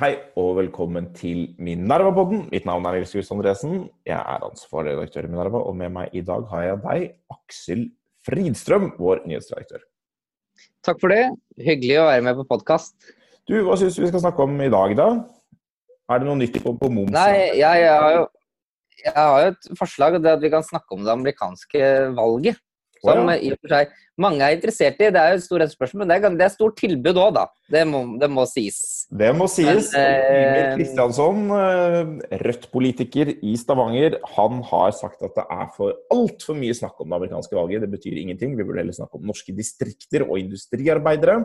Hei 0.00 0.14
og 0.40 0.54
velkommen 0.56 1.10
til 1.12 1.50
Minerva-podden. 1.60 2.46
Mitt 2.48 2.64
navn 2.64 2.86
er 2.88 2.94
Nils 2.96 3.10
Gust 3.12 3.34
Andresen. 3.34 3.82
Jeg 4.08 4.16
er 4.16 4.44
ansvarlig 4.46 4.94
redaktør 4.94 5.26
i 5.26 5.28
Minerva, 5.28 5.60
og 5.60 5.74
med 5.76 5.92
meg 5.92 6.14
i 6.16 6.22
dag 6.24 6.46
har 6.48 6.62
jeg 6.64 6.78
deg, 6.86 7.02
Aksel 7.34 7.82
Fridstrøm, 8.24 8.86
vår 8.96 9.20
nyhetsredaktør. 9.28 9.82
Takk 10.88 11.02
for 11.02 11.12
det. 11.12 11.26
Hyggelig 11.60 11.98
å 12.00 12.06
være 12.08 12.24
med 12.30 12.40
på 12.40 12.46
podkast. 12.54 12.96
Du, 13.44 13.58
hva 13.66 13.76
syns 13.76 13.98
du 13.98 14.06
vi 14.06 14.08
skal 14.08 14.24
snakke 14.24 14.46
om 14.46 14.56
i 14.64 14.70
dag, 14.72 14.96
da? 14.96 15.10
Er 16.08 16.24
det 16.24 16.30
noe 16.30 16.40
nytt 16.40 16.56
på, 16.64 16.72
på 16.80 16.92
moms? 16.96 17.12
Nei, 17.12 17.36
jeg, 17.60 17.84
jeg, 17.84 17.92
har 17.92 18.16
jo, 18.16 18.26
jeg 19.04 19.16
har 19.18 19.44
jo 19.44 19.52
et 19.52 19.72
forslag, 19.82 20.16
og 20.16 20.24
det 20.24 20.32
er 20.32 20.40
at 20.40 20.48
vi 20.48 20.54
kan 20.56 20.64
snakke 20.64 20.96
om 20.96 21.04
det 21.04 21.12
amerikanske 21.12 21.92
valget. 22.16 22.64
Som 23.00 23.24
oh, 23.24 23.32
ja. 23.32 23.38
i 23.40 23.50
og 23.54 23.60
for 23.62 23.72
seg 23.72 23.92
mange 24.20 24.44
er 24.44 24.56
interessert 24.56 24.98
i. 25.00 25.08
Det 25.08 25.20
er 25.20 25.32
jo 25.32 25.38
et 25.38 25.44
stort 25.44 25.72
spørsmål, 25.72 26.02
men 26.02 26.10
det 26.10 26.16
er, 26.18 26.34
det 26.36 26.44
er 26.44 26.52
stort 26.52 26.76
tilbud 26.80 27.16
òg, 27.16 27.30
da. 27.38 27.44
Det 27.72 27.84
må, 27.88 28.02
det 28.20 28.28
må 28.32 28.44
sies. 28.50 28.80
Det 29.08 29.30
må 29.36 29.46
sies. 29.50 29.88
Eh, 29.96 30.74
Kristiansson, 30.74 31.46
eh, 31.56 32.10
Rødt-politiker 32.44 33.32
i 33.38 33.54
Stavanger, 33.60 34.18
han 34.36 34.60
har 34.68 34.92
sagt 34.98 35.24
at 35.26 35.38
det 35.38 35.46
er 35.56 35.72
for 35.76 35.96
altfor 36.12 36.58
mye 36.58 36.76
snakk 36.76 37.00
om 37.00 37.08
det 37.08 37.20
amerikanske 37.22 37.56
valget. 37.56 37.86
Det 37.86 37.92
betyr 37.96 38.20
ingenting. 38.20 38.58
Vi 38.58 38.66
burde 38.66 38.82
heller 38.82 38.96
snakke 38.96 39.20
om 39.20 39.26
norske 39.32 39.56
distrikter 39.56 40.26
og 40.28 40.36
industriarbeidere. 40.42 41.40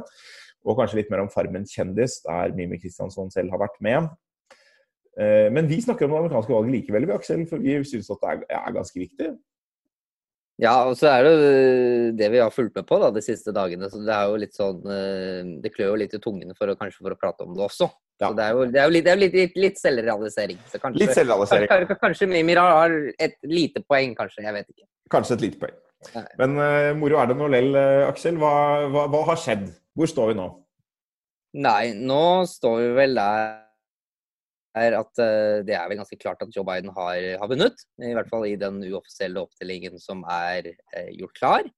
Og 0.65 0.79
kanskje 0.79 0.99
litt 0.99 1.11
mer 1.13 1.23
om 1.23 1.31
Farmen 1.31 1.67
kjendis, 1.69 2.19
der 2.25 2.53
Mimi 2.57 2.81
Kristiansson 2.81 3.31
selv 3.31 3.53
har 3.53 3.61
vært 3.63 3.79
med. 3.85 4.11
Eh, 5.15 5.47
Men 5.53 5.69
vi 5.71 5.79
snakker 5.81 6.05
om 6.05 6.11
det 6.11 6.23
amerikanske 6.25 6.53
valget 6.53 6.79
likevel, 6.81 7.07
vi, 7.07 7.15
Aksel, 7.15 7.45
for 7.47 7.63
vi 7.63 7.77
syns 7.87 8.11
at 8.11 8.23
det 8.25 8.47
er 8.49 8.73
ganske 8.75 8.99
viktig. 8.99 9.35
Ja, 10.61 10.73
og 10.87 10.95
så 10.95 11.09
er 11.11 11.25
det 11.25 11.31
jo 11.33 12.11
det 12.15 12.27
vi 12.31 12.39
har 12.39 12.53
fulgt 12.53 12.77
med 12.77 12.85
på 12.87 12.97
da, 13.01 13.09
de 13.11 13.23
siste 13.23 13.51
dagene. 13.55 13.89
Så 13.91 13.99
det 14.05 14.13
er 14.15 14.29
jo 14.31 14.37
litt 14.39 14.55
sånn 14.55 14.85
eh, 14.87 15.49
Det 15.63 15.71
klør 15.73 15.91
jo 15.91 15.97
litt 15.99 16.15
i 16.15 16.21
tungen 16.23 16.53
for 16.55 16.71
å, 16.71 16.77
kanskje 16.79 17.01
for 17.01 17.15
å 17.15 17.17
prate 17.19 17.43
om 17.43 17.57
det 17.57 17.65
også. 17.65 17.89
Ja. 18.21 18.29
Så 18.29 18.37
det 18.37 18.45
er 18.45 18.53
jo, 18.55 18.67
det 18.71 18.79
er 18.79 18.87
jo 18.87 18.93
litt, 18.95 19.05
det 19.05 19.11
er 19.11 19.17
jo 19.19 19.23
litt, 19.25 19.57
litt, 19.59 19.81
selvrealisering. 19.81 20.61
Så 20.71 20.79
kanskje, 20.79 21.01
Litt 21.03 21.15
selvrealisering. 21.17 21.67
kanskje, 21.73 21.97
kanskje 22.05 22.29
Mimir 22.31 22.61
har 22.63 22.95
et 23.19 23.35
lite 23.43 23.83
poeng, 23.83 24.15
kanskje. 24.15 24.45
Jeg 24.47 24.55
vet 24.55 24.71
ikke. 24.71 24.87
Kanskje 25.11 25.35
et 25.35 25.45
lite 25.49 25.59
poeng. 25.65 25.75
Nei. 26.13 26.25
Men 26.39 26.55
uh, 26.61 26.91
moro 27.01 27.19
er 27.19 27.31
det 27.31 27.37
nå 27.39 27.49
lell, 27.51 27.75
eh, 27.75 28.05
Aksel. 28.07 28.39
Hva, 28.39 28.53
hva, 28.93 29.09
hva 29.11 29.25
har 29.33 29.41
skjedd? 29.41 29.67
Hvor 29.97 30.07
står 30.11 30.31
vi 30.31 30.39
nå? 30.39 30.47
Nei, 31.65 31.91
nå 31.99 32.23
står 32.51 32.79
vi 32.79 32.89
vel 32.95 33.19
der 33.19 33.53
at 34.75 35.21
eh, 35.23 35.63
det 35.63 35.75
er 35.77 35.87
vel 35.87 35.99
ganske 36.01 36.17
klart 36.19 36.41
at 36.43 36.51
Joe 36.51 36.65
Biden 36.67 36.91
har, 36.95 37.19
har 37.39 37.51
vunnet. 37.51 37.85
I 38.03 38.13
hvert 38.17 38.29
fall 38.31 38.45
i 38.49 38.57
den 38.59 38.81
uoffisielle 38.83 39.45
opptellingen 39.45 39.99
som 40.03 40.23
er 40.27 40.73
eh, 40.73 41.11
gjort 41.15 41.37
klar. 41.39 41.69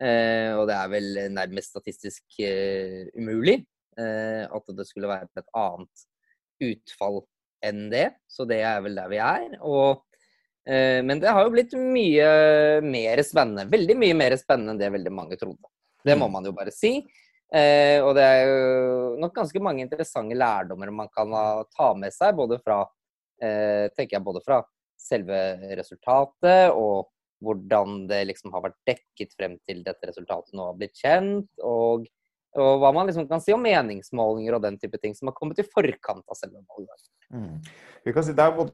Eh, 0.00 0.54
og 0.54 0.68
det 0.70 0.76
er 0.78 0.92
vel 0.92 1.08
nærmest 1.34 1.74
statistisk 1.74 2.38
eh, 2.40 3.10
umulig 3.18 3.58
eh, 3.98 4.44
at 4.46 4.76
det 4.78 4.86
skulle 4.88 5.10
være 5.10 5.28
et 5.36 5.50
annet 5.58 6.06
utfall 6.68 7.22
enn 7.68 7.88
det. 7.92 8.06
Så 8.30 8.46
det 8.48 8.62
er 8.64 8.80
vel 8.84 8.96
der 8.96 9.12
vi 9.12 9.20
er. 9.20 9.58
Og, 9.60 10.04
eh, 10.64 11.00
men 11.04 11.20
det 11.20 11.34
har 11.34 11.44
jo 11.44 11.52
blitt 11.52 11.76
mye 11.76 12.30
mer 12.86 13.24
spennende. 13.26 13.68
Veldig 13.68 13.98
mye 13.98 14.16
mer 14.16 14.38
spennende 14.40 14.76
enn 14.76 14.82
det 14.86 14.94
veldig 14.96 15.14
mange 15.14 15.40
trodde. 15.40 15.74
Det 16.06 16.16
må 16.16 16.30
man 16.32 16.46
jo 16.46 16.54
bare 16.56 16.72
si. 16.72 17.02
Eh, 17.48 17.98
og 18.04 18.12
det 18.18 18.24
er 18.28 18.42
jo 18.44 19.12
nok 19.22 19.36
ganske 19.38 19.60
mange 19.64 19.84
interessante 19.86 20.36
lærdommer 20.36 20.90
man 20.92 21.08
kan 21.12 21.32
ta 21.72 21.92
med 21.96 22.12
seg, 22.12 22.34
både 22.36 22.58
fra, 22.60 22.82
eh, 23.40 23.88
tenker 23.96 24.18
jeg, 24.18 24.24
både 24.26 24.42
fra 24.44 24.60
selve 24.98 25.38
resultatet 25.78 26.74
og 26.74 27.08
hvordan 27.44 28.06
det 28.10 28.24
liksom 28.32 28.52
har 28.52 28.64
vært 28.66 28.78
dekket 28.88 29.34
frem 29.38 29.56
til 29.66 29.84
dette 29.86 30.10
resultatet 30.10 30.56
nå 30.58 30.72
har 30.72 30.78
blitt 30.78 30.98
kjent, 30.98 31.48
og, 31.62 32.08
og 32.58 32.70
hva 32.82 32.90
man 32.96 33.06
liksom 33.08 33.28
kan 33.30 33.42
si 33.42 33.54
om 33.54 33.62
meningsmålinger 33.62 34.56
og 34.58 34.64
den 34.64 34.78
type 34.82 34.98
ting 34.98 35.14
som 35.14 35.30
har 35.30 35.36
kommet 35.38 35.60
i 35.62 35.66
forkant 35.66 36.26
av 36.26 36.38
selve 36.38 36.64
valget. 36.66 37.06
Vi 38.04 38.14
kan 38.16 38.26
si, 38.26 38.34
det, 38.34 38.44
er, 38.44 38.72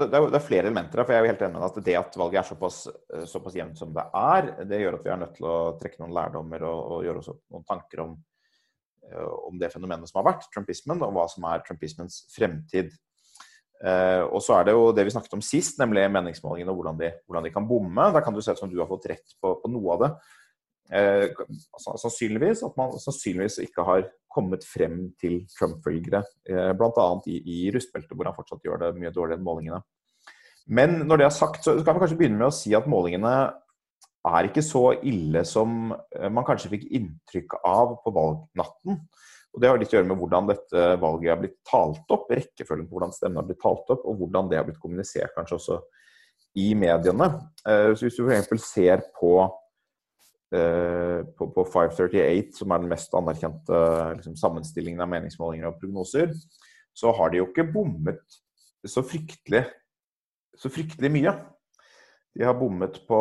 det, 0.00 0.06
er, 0.14 0.28
er 0.28 0.44
flere 0.44 0.66
elementer 0.66 1.00
her, 1.00 1.06
for 1.06 1.14
jeg 1.14 1.20
er 1.20 1.26
jo 1.26 1.32
helt 1.32 1.42
enig 1.46 1.58
med 1.58 1.66
at 1.66 1.80
det 1.88 1.96
at 1.98 2.16
valget 2.20 2.40
er 2.40 2.48
såpass, 2.48 2.78
eh, 3.14 3.26
såpass 3.28 3.58
jevnt 3.58 3.80
som 3.80 3.92
det 3.96 4.04
er, 4.20 4.52
det 4.68 4.80
gjør 4.82 4.98
at 4.98 5.04
vi 5.06 5.12
er 5.12 5.20
nødt 5.22 5.34
til 5.38 5.48
å 5.50 5.56
trekke 5.80 6.02
noen 6.02 6.14
lærdommer 6.16 6.64
og, 6.68 6.78
og 6.96 7.04
gjøre 7.06 7.22
oss 7.22 7.32
noen 7.34 7.66
tanker 7.68 8.04
om, 8.04 8.14
eh, 9.08 9.34
om 9.50 9.58
det 9.60 9.72
fenomenet 9.74 10.10
som 10.10 10.22
har 10.22 10.30
vært, 10.32 10.48
trumpismen, 10.54 11.02
og 11.06 11.16
hva 11.16 11.26
som 11.32 11.48
er 11.50 11.64
trumpismens 11.66 12.22
fremtid. 12.34 12.94
Eh, 13.84 14.22
og 14.24 14.40
så 14.40 14.56
er 14.56 14.68
det 14.68 14.76
jo 14.76 14.88
det 14.96 15.04
vi 15.04 15.12
snakket 15.12 15.36
om 15.36 15.44
sist, 15.44 15.76
nemlig 15.82 16.06
meningsmålingene 16.14 16.72
og 16.72 16.80
hvordan 16.80 17.00
de, 17.02 17.12
hvordan 17.26 17.44
de 17.44 17.52
kan 17.52 17.68
bomme. 17.68 18.10
Da 18.14 18.22
kan 18.24 18.36
du 18.36 18.40
se 18.44 18.54
ut 18.54 18.62
som 18.62 18.72
du 18.72 18.78
har 18.80 18.88
fått 18.88 19.10
rett 19.12 19.36
på, 19.42 19.52
på 19.60 19.72
noe 19.72 19.96
av 19.96 20.04
det. 20.04 20.12
Eh, 20.96 21.26
sannsynligvis 21.82 22.62
at 22.62 22.76
man 22.78 22.94
sannsynligvis 23.02 23.58
ikke 23.64 23.84
har 23.86 24.06
kommet 24.36 24.64
frem 24.68 24.98
til 25.20 25.40
Trump-følgere, 25.56 26.22
eh, 26.48 26.72
bl.a. 26.76 27.06
I, 27.26 27.40
i 27.40 27.60
rustbeltet, 27.74 28.14
hvor 28.14 28.28
han 28.28 28.36
fortsatt 28.36 28.64
gjør 28.66 28.84
det 28.84 28.96
mye 29.00 29.14
dårligere 29.14 29.40
enn 29.40 29.46
målingene. 29.46 29.82
Men 30.66 30.98
når 31.06 31.20
det 31.20 31.28
er 31.28 31.34
sagt, 31.36 31.62
så 31.64 31.76
kan 31.86 31.96
vi 31.96 32.02
kanskje 32.02 32.18
begynne 32.20 32.40
med 32.40 32.50
å 32.50 32.54
si 32.54 32.74
at 32.74 32.88
målingene 32.90 33.34
er 34.26 34.48
ikke 34.48 34.64
så 34.64 34.88
ille 35.06 35.44
som 35.46 35.92
eh, 35.94 36.28
man 36.32 36.46
kanskje 36.46 36.72
fikk 36.74 36.88
inntrykk 36.98 37.58
av 37.62 37.98
på 38.02 38.12
valgnatten. 38.14 39.00
Og 39.56 39.62
Det 39.62 39.68
har 39.70 39.78
litt 39.80 39.92
å 39.94 39.96
gjøre 39.96 40.10
med 40.10 40.18
hvordan 40.20 40.48
dette 40.50 40.86
valget 41.00 41.32
har 41.32 41.38
blitt 41.40 41.60
talt 41.64 42.10
opp, 42.12 42.26
rekkefølgen 42.28 42.88
på 42.88 42.98
hvordan 42.98 43.14
stemmene 43.14 43.40
har 43.40 43.48
blitt 43.48 43.62
talt 43.62 43.94
opp, 43.94 44.02
og 44.04 44.18
hvordan 44.20 44.50
det 44.50 44.58
har 44.60 44.66
blitt 44.66 44.82
kommunisert 44.82 45.32
kanskje 45.36 45.56
også 45.56 45.78
i 46.60 46.72
mediene. 46.76 47.30
Eh, 47.68 47.94
Så 47.94 48.08
Hvis 48.08 48.18
du 48.18 48.26
f.eks. 48.26 48.66
ser 48.66 49.06
på, 49.16 49.38
på, 51.38 51.48
på 51.54 51.64
538, 51.72 52.56
som 52.60 52.72
er 52.72 52.82
den 52.82 52.92
mest 52.92 53.14
anerkjente 53.18 53.82
liksom, 54.18 54.38
sammenstillingen 54.40 55.02
av 55.04 55.10
meningsmålinger 55.12 55.70
og 55.70 55.78
prognoser, 55.80 56.32
så 56.96 57.12
har 57.16 57.32
de 57.32 57.42
jo 57.42 57.50
ikke 57.50 57.68
bommet 57.74 58.40
så 58.86 59.02
fryktelig, 59.04 59.64
så 60.56 60.70
fryktelig 60.72 61.10
mye. 61.12 61.34
De 62.36 62.44
har 62.46 62.56
bommet 62.58 63.00
på 63.08 63.20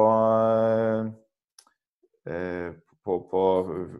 eh, 2.29 2.73
på, 3.05 3.19
på, 3.31 3.43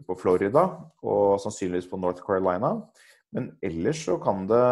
på 0.06 0.16
Florida 0.18 0.66
og 1.06 1.38
sannsynligvis 1.42 1.88
på 1.90 1.98
North 2.00 2.24
Carolina. 2.26 2.74
Men 3.34 3.52
ellers 3.62 4.02
så 4.06 4.18
kan 4.22 4.46
det 4.50 4.66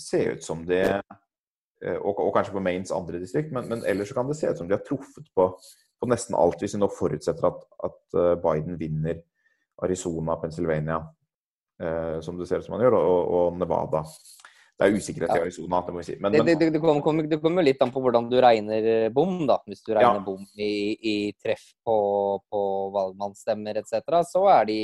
se 0.00 0.20
ut 0.34 0.44
som 0.44 0.64
de 0.68 0.80
eh, 0.84 1.98
og, 1.98 2.18
og 2.18 2.32
kanskje 2.36 2.54
på 2.56 2.62
Maines 2.64 2.92
andre 2.94 3.20
distrikt, 3.22 3.52
men, 3.54 3.68
men 3.70 3.84
ellers 3.88 4.12
så 4.12 4.18
kan 4.18 4.28
det 4.28 4.38
se 4.38 4.50
ut 4.50 4.60
som 4.60 4.68
de 4.68 4.76
har 4.76 4.84
truffet 4.86 5.28
på, 5.36 5.48
på 6.00 6.08
nesten 6.10 6.36
alt, 6.38 6.60
hvis 6.62 6.76
vi 6.76 6.82
nå 6.82 6.88
forutsetter 6.92 7.48
at, 7.50 7.62
at 7.88 8.18
eh, 8.18 8.34
Biden 8.42 8.78
vinner 8.80 9.22
Arizona, 9.82 10.36
Pennsylvania, 10.42 11.00
eh, 11.82 12.18
som 12.24 12.38
det 12.38 12.48
ser 12.48 12.62
ut 12.62 12.68
som 12.68 12.76
han 12.76 12.84
gjør, 12.86 12.98
og, 12.98 13.32
og 13.38 13.58
Nevada. 13.58 14.04
Det 14.78 14.86
er 14.86 14.94
usikkerhet 14.94 15.34
i 15.34 15.42
Arizona, 15.42 15.80
det 15.82 15.92
må 15.94 16.02
vi 16.02 16.06
si. 16.06 16.16
Men, 16.22 16.32
Det, 16.32 16.44
men, 16.44 16.58
det, 16.58 16.70
det, 16.76 16.80
kommer 16.82 17.02
kommer 17.02 17.26
jo 17.26 17.66
litt 17.66 17.80
an 17.82 17.90
på 17.94 18.02
hvordan 18.02 18.28
du 18.30 18.36
regner 18.42 18.84
eh, 18.86 19.08
bom, 19.10 19.40
da. 19.48 19.58
Hvis 19.66 19.82
du 19.82 19.90
regner 19.90 20.20
Ja. 20.20 20.24
bom 20.24 20.44
i, 20.54 20.94
i 21.02 21.16
treff 21.34 21.64
på, 21.82 21.98
på 22.46 22.62
valgmannsstemmer 22.94 23.82
etc., 23.82 24.22
så 24.30 24.46
er 24.54 24.70
de 24.70 24.80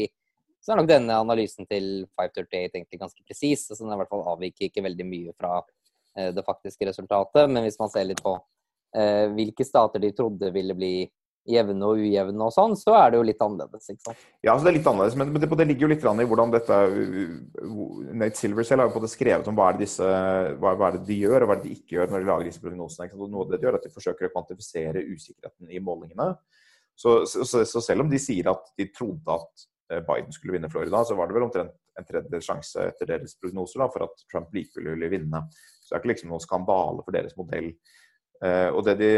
så 0.65 0.73
er 0.73 0.81
nok 0.81 0.89
denne 0.89 1.17
analysen 1.21 1.67
til 1.69 2.07
538 2.17 2.79
egentlig 2.79 2.99
ganske 3.03 3.21
presis. 3.29 3.67
Så 3.69 3.77
den 3.77 3.93
i 3.93 3.99
hvert 4.01 4.09
fall 4.09 4.25
avviker 4.33 4.71
ikke 4.71 4.83
veldig 4.87 5.07
mye 5.07 5.35
fra 5.37 5.59
eh, 5.61 6.31
det 6.33 6.45
faktiske 6.47 6.89
resultatet. 6.89 7.51
Men 7.53 7.67
hvis 7.67 7.77
man 7.79 7.93
ser 7.93 8.09
litt 8.09 8.23
på 8.25 8.33
eh, 8.97 9.27
hvilke 9.35 9.67
stater 9.67 10.03
de 10.03 10.13
trodde 10.17 10.51
ville 10.55 10.77
bli 10.79 10.95
jevne 11.45 11.85
og 11.85 12.01
ujevne 12.01 12.47
og 12.47 12.53
sånn, 12.55 12.73
så 12.79 12.95
er 12.97 13.13
det 13.13 13.19
jo 13.19 13.27
litt 13.29 13.43
annerledes. 13.45 13.89
ikke 13.93 14.07
sant? 14.07 14.21
Ja, 14.41 14.55
altså 14.55 14.65
det 14.65 14.71
er 14.71 14.77
litt 14.79 14.87
annerledes, 14.89 15.17
men 15.21 15.35
det, 15.37 15.49
det 15.61 15.67
ligger 15.69 15.85
jo 15.85 15.91
litt 15.93 16.07
i 16.07 16.29
hvordan 16.31 16.55
dette 16.55 16.79
Nate 18.17 18.41
Silver 18.41 18.65
selv 18.65 18.81
har 18.85 18.89
jo 18.89 18.95
på 18.95 19.03
det 19.05 19.11
skrevet 19.13 19.51
om 19.51 19.59
hva 19.59 19.69
er, 19.69 19.77
det 19.77 19.85
disse, 19.85 20.09
hva, 20.63 20.73
er 20.79 20.97
det 20.97 21.05
de 21.11 21.19
gjør, 21.21 21.45
og 21.45 21.51
hva 21.51 21.59
er 21.59 21.61
det 21.61 21.69
de 21.69 21.77
ikke 21.77 21.99
gjør 21.99 22.15
når 22.15 22.25
de 22.25 22.31
lager 22.31 22.49
disse 22.49 22.65
prognosene. 22.65 23.09
ikke 23.09 23.17
sant? 23.19 23.27
Og 23.27 23.35
noe 23.35 23.45
av 23.45 23.53
det 23.53 23.61
de 23.61 23.69
gjør, 23.69 23.77
er 23.77 23.83
at 23.83 23.89
de 23.89 23.95
forsøker 23.99 24.29
å 24.29 24.33
kvantifisere 24.33 25.05
usikkerheten 25.11 25.75
i 25.77 25.83
målingene. 25.85 26.31
Så, 26.97 27.25
så, 27.29 27.45
så, 27.45 27.65
så 27.69 27.83
selv 27.83 28.07
om 28.07 28.11
de 28.13 28.21
sier 28.23 28.49
at 28.49 28.71
de 28.79 28.89
trodde 28.95 29.37
at 29.37 29.67
eh, 29.93 30.01
Biden 30.07 30.33
skulle 30.33 30.57
vinne 30.57 30.71
Florida, 30.73 31.03
så 31.05 31.19
var 31.19 31.29
det 31.29 31.37
vel 31.37 31.49
omtrent 31.51 31.75
en 31.99 32.07
tredjedel 32.09 32.43
sjanse 32.43 32.89
etter 32.89 33.11
deres 33.11 33.37
prognoser 33.39 33.83
da, 33.83 33.91
for 33.93 34.07
at 34.07 34.25
Trump 34.31 34.55
likevel 34.55 34.95
ville 34.95 35.11
vinne. 35.13 35.45
Så 35.53 35.93
det 35.93 35.99
er 35.99 36.03
ikke 36.03 36.13
liksom 36.15 36.33
noen 36.33 36.43
skandale 36.43 37.05
for 37.05 37.15
deres 37.15 37.37
modell. 37.37 37.75
Eh, 38.43 38.69
og 38.75 38.85
det 38.87 38.97
de, 38.99 39.11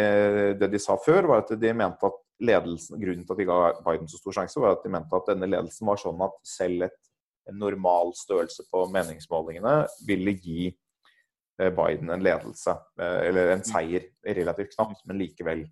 det 0.60 0.70
de 0.72 0.80
sa 0.82 0.96
før, 1.00 1.28
var 1.30 1.44
at 1.44 1.52
de 1.60 1.72
mente 1.76 2.08
at 2.08 2.18
ledelsen, 2.46 2.98
grunnen 3.00 3.24
til 3.24 3.34
at 3.34 3.40
de 3.40 3.48
ga 3.48 3.60
Biden 3.86 4.10
så 4.10 4.20
stor 4.20 4.40
sjanse, 4.40 4.60
var 4.60 4.76
at 4.76 4.84
de 4.84 4.92
mente 4.92 5.16
at 5.16 5.30
denne 5.30 5.48
ledelsen 5.48 5.88
var 5.88 6.00
sånn 6.00 6.20
at 6.26 6.36
selv 6.46 6.88
et, 6.90 6.98
en 7.46 7.60
normal 7.62 8.10
størrelse 8.18 8.64
på 8.72 8.82
meningsmålingene 8.90 9.76
ville 10.06 10.34
gi 10.34 10.68
eh, 10.68 11.72
Biden 11.72 12.10
en 12.12 12.24
ledelse, 12.26 12.74
eh, 13.00 13.18
eller 13.30 13.54
en 13.54 13.66
seier, 13.66 14.10
relativt 14.26 14.74
knapt, 14.76 15.04
men 15.08 15.22
likevel. 15.22 15.66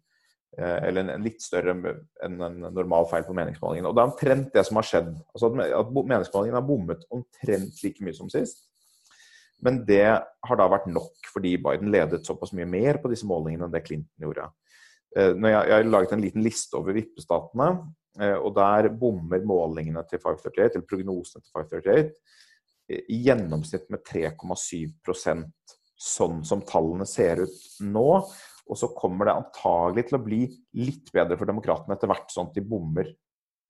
Eller 0.54 1.08
en, 1.10 1.24
litt 1.24 1.42
større 1.42 1.72
enn 2.22 2.36
en 2.46 2.60
normal 2.70 3.08
feil 3.10 3.24
på 3.26 3.34
meningsmålingene. 3.34 3.90
Og 3.90 3.96
det 3.96 4.02
er 4.04 4.10
omtrent 4.12 4.52
det 4.54 4.62
som 4.68 4.78
har 4.78 4.86
skjedd. 4.86 5.08
Altså 5.34 5.48
at, 5.50 5.72
at 5.80 5.88
meningsmålingene 5.96 6.60
har 6.60 6.68
bommet 6.68 7.02
omtrent 7.10 7.80
like 7.82 8.06
mye 8.06 8.14
som 8.14 8.28
sist. 8.30 8.62
Men 9.64 9.80
det 9.88 10.04
har 10.04 10.60
da 10.60 10.68
vært 10.68 10.90
nok 10.92 11.30
fordi 11.32 11.56
Biden 11.62 11.92
ledet 11.92 12.26
såpass 12.26 12.52
mye 12.56 12.68
mer 12.68 13.00
på 13.00 13.10
disse 13.12 13.26
målingene 13.28 13.66
enn 13.66 13.74
det 13.74 13.84
Clinton 13.86 14.26
gjorde. 14.26 14.48
Eh, 15.16 15.32
jeg, 15.32 15.52
jeg 15.54 15.76
har 15.76 15.90
laget 15.90 16.16
en 16.16 16.24
liten 16.24 16.44
liste 16.44 16.78
over 16.78 16.96
vippestatene, 16.96 17.70
eh, 18.20 18.36
og 18.36 18.52
der 18.58 18.90
bommer 19.00 19.44
målingene 19.46 20.04
til 20.10 20.20
538, 20.20 20.74
eller 20.74 20.88
prognosene 20.90 21.44
til 21.44 21.54
538, 21.54 22.34
i 22.84 23.22
gjennomsnitt 23.24 23.86
med 23.88 24.02
3,7% 24.04 25.46
sånn 26.04 26.42
som 26.44 26.62
tallene 26.68 27.06
ser 27.08 27.44
ut 27.46 27.62
nå. 27.86 28.08
Og 28.64 28.78
så 28.80 28.90
kommer 28.96 29.28
det 29.28 29.36
antagelig 29.38 30.06
til 30.08 30.18
å 30.18 30.24
bli 30.24 30.42
litt 30.80 31.10
bedre 31.12 31.36
for 31.40 31.48
demokratene 31.48 31.96
etter 31.96 32.10
hvert, 32.10 32.30
sånn 32.32 32.50
at 32.50 32.56
de 32.56 32.64
bommer 32.64 33.08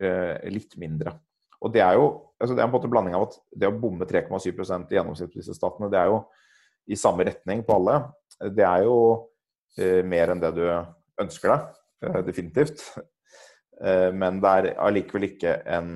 eh, 0.02 0.50
litt 0.54 0.76
mindre. 0.80 1.16
Og 1.62 1.72
Det 1.72 1.82
er 1.84 1.98
jo 1.98 2.08
altså 2.40 2.56
det 2.56 2.62
er 2.62 2.68
en 2.68 2.74
måte 2.74 2.90
blanding 2.90 3.14
av 3.16 3.28
at 3.28 3.38
det 3.56 3.68
å 3.68 3.76
bomme 3.78 4.06
3,7 4.08 4.50
i 4.50 4.98
gjennomsnitt 4.98 5.32
på 5.32 5.40
disse 5.40 5.56
statene, 5.56 5.90
det 5.92 6.00
er 6.00 6.10
jo 6.12 6.18
i 6.90 6.98
samme 7.00 7.24
retning 7.24 7.62
på 7.64 7.78
alle. 7.78 7.96
Det 8.52 8.66
er 8.66 8.84
jo 8.84 8.98
eh, 9.78 10.02
mer 10.04 10.34
enn 10.34 10.42
det 10.42 10.52
du 10.58 10.64
ønsker 11.22 11.54
deg, 11.54 11.78
eh, 12.04 12.20
definitivt. 12.26 12.84
Eh, 13.74 14.10
men 14.14 14.36
det 14.38 14.50
er 14.50 14.66
allikevel 14.84 15.24
ikke 15.30 15.56
en, 15.66 15.88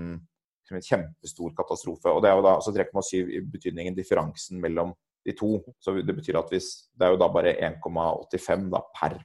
en, 0.72 0.80
kjempestor 0.82 1.52
katastrofe. 1.58 2.10
Og 2.10 2.24
det 2.24 2.30
er 2.30 2.38
jo 2.38 2.46
da 2.46 2.56
altså 2.56 2.72
3,7 2.74 3.34
i 3.36 3.42
betydningen 3.52 3.94
differansen 3.94 4.58
mellom 4.62 4.94
de 5.26 5.34
to. 5.36 5.60
Så 5.78 5.98
det 6.00 6.16
betyr 6.16 6.40
at 6.40 6.50
hvis 6.50 6.88
Det 6.90 7.06
er 7.06 7.14
jo 7.14 7.20
da 7.20 7.28
bare 7.30 7.54
1,85 7.68 8.66
per 8.98 9.20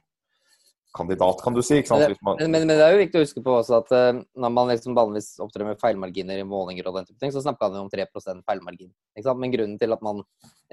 kandidat, 0.94 1.42
kan 1.42 1.54
du 1.54 1.62
si. 1.62 1.80
Man... 1.90 2.36
Men, 2.38 2.50
men, 2.50 2.66
men, 2.66 2.76
det 2.76 2.84
er 2.84 2.94
jo 2.94 3.00
viktig 3.02 3.18
å 3.18 3.24
huske 3.24 3.42
på 3.44 3.56
også 3.58 3.80
at 3.80 3.92
uh, 3.94 4.20
når 4.38 4.54
man 4.54 4.70
liksom 4.70 4.96
vanligvis 4.96 5.34
opptrer 5.42 5.66
med 5.68 5.80
feilmarginer 5.82 6.40
i 6.40 6.46
målinger, 6.46 6.88
og 6.88 7.00
den 7.00 7.08
type 7.08 7.18
ting, 7.22 7.34
så 7.34 7.42
snakker 7.42 7.68
man 7.68 7.80
jo 7.80 7.84
om 7.88 7.92
3% 7.92 8.44
feilmargin. 8.46 8.92
Men 9.40 9.54
grunnen 9.54 9.80
til 9.80 9.96
at 9.96 10.04
man 10.06 10.22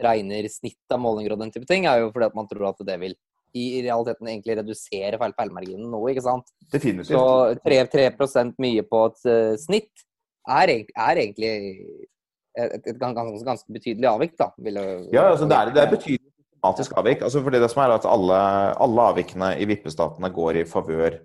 regner 0.02 0.48
snitt 0.54 0.94
av 0.94 1.02
målinger 1.02 1.36
og 1.36 1.44
den 1.44 1.54
type 1.56 1.70
ting, 1.70 1.90
er 1.90 2.04
jo 2.04 2.14
fordi 2.14 2.30
at 2.30 2.38
man 2.38 2.50
tror 2.52 2.70
at 2.72 2.86
det 2.88 3.00
vil 3.02 3.18
i 3.58 3.66
realiteten 3.84 4.30
egentlig 4.32 4.56
redusere 4.62 5.20
feil 5.20 5.34
feilmarginen 5.36 5.90
noe, 5.92 6.14
ikke 6.14 6.24
sant? 6.24 6.54
Definitivt. 6.72 7.12
Så 7.12 7.58
3, 7.66 7.82
3% 7.92 8.62
mye 8.64 8.86
på 8.88 9.04
et 9.10 9.28
uh, 9.28 9.58
snitt 9.60 10.06
er, 10.48 10.72
er, 10.80 11.22
egentlig 11.22 11.52
et, 12.56 12.78
et, 12.78 12.88
et 12.94 13.02
ganske, 13.02 13.44
ganske, 13.46 13.74
betydelig 13.74 14.08
avvik, 14.10 14.38
da. 14.40 14.52
ja, 15.14 15.28
altså 15.30 15.50
det 15.50 15.58
er, 15.58 15.74
det 15.76 15.84
er 15.84 15.92
betydelig 15.92 16.32
systematisk 16.62 16.98
avvik. 16.98 17.22
Altså 17.24 17.42
fordi 17.42 17.60
det 17.60 17.70
som 17.72 17.82
er 17.84 17.96
at 17.96 18.06
alle, 18.06 18.38
alle 18.78 19.02
avvikene 19.12 19.58
i 19.58 19.66
vippestatene 19.66 20.30
går 20.30 20.62
i 20.62 20.66
favør 20.66 21.20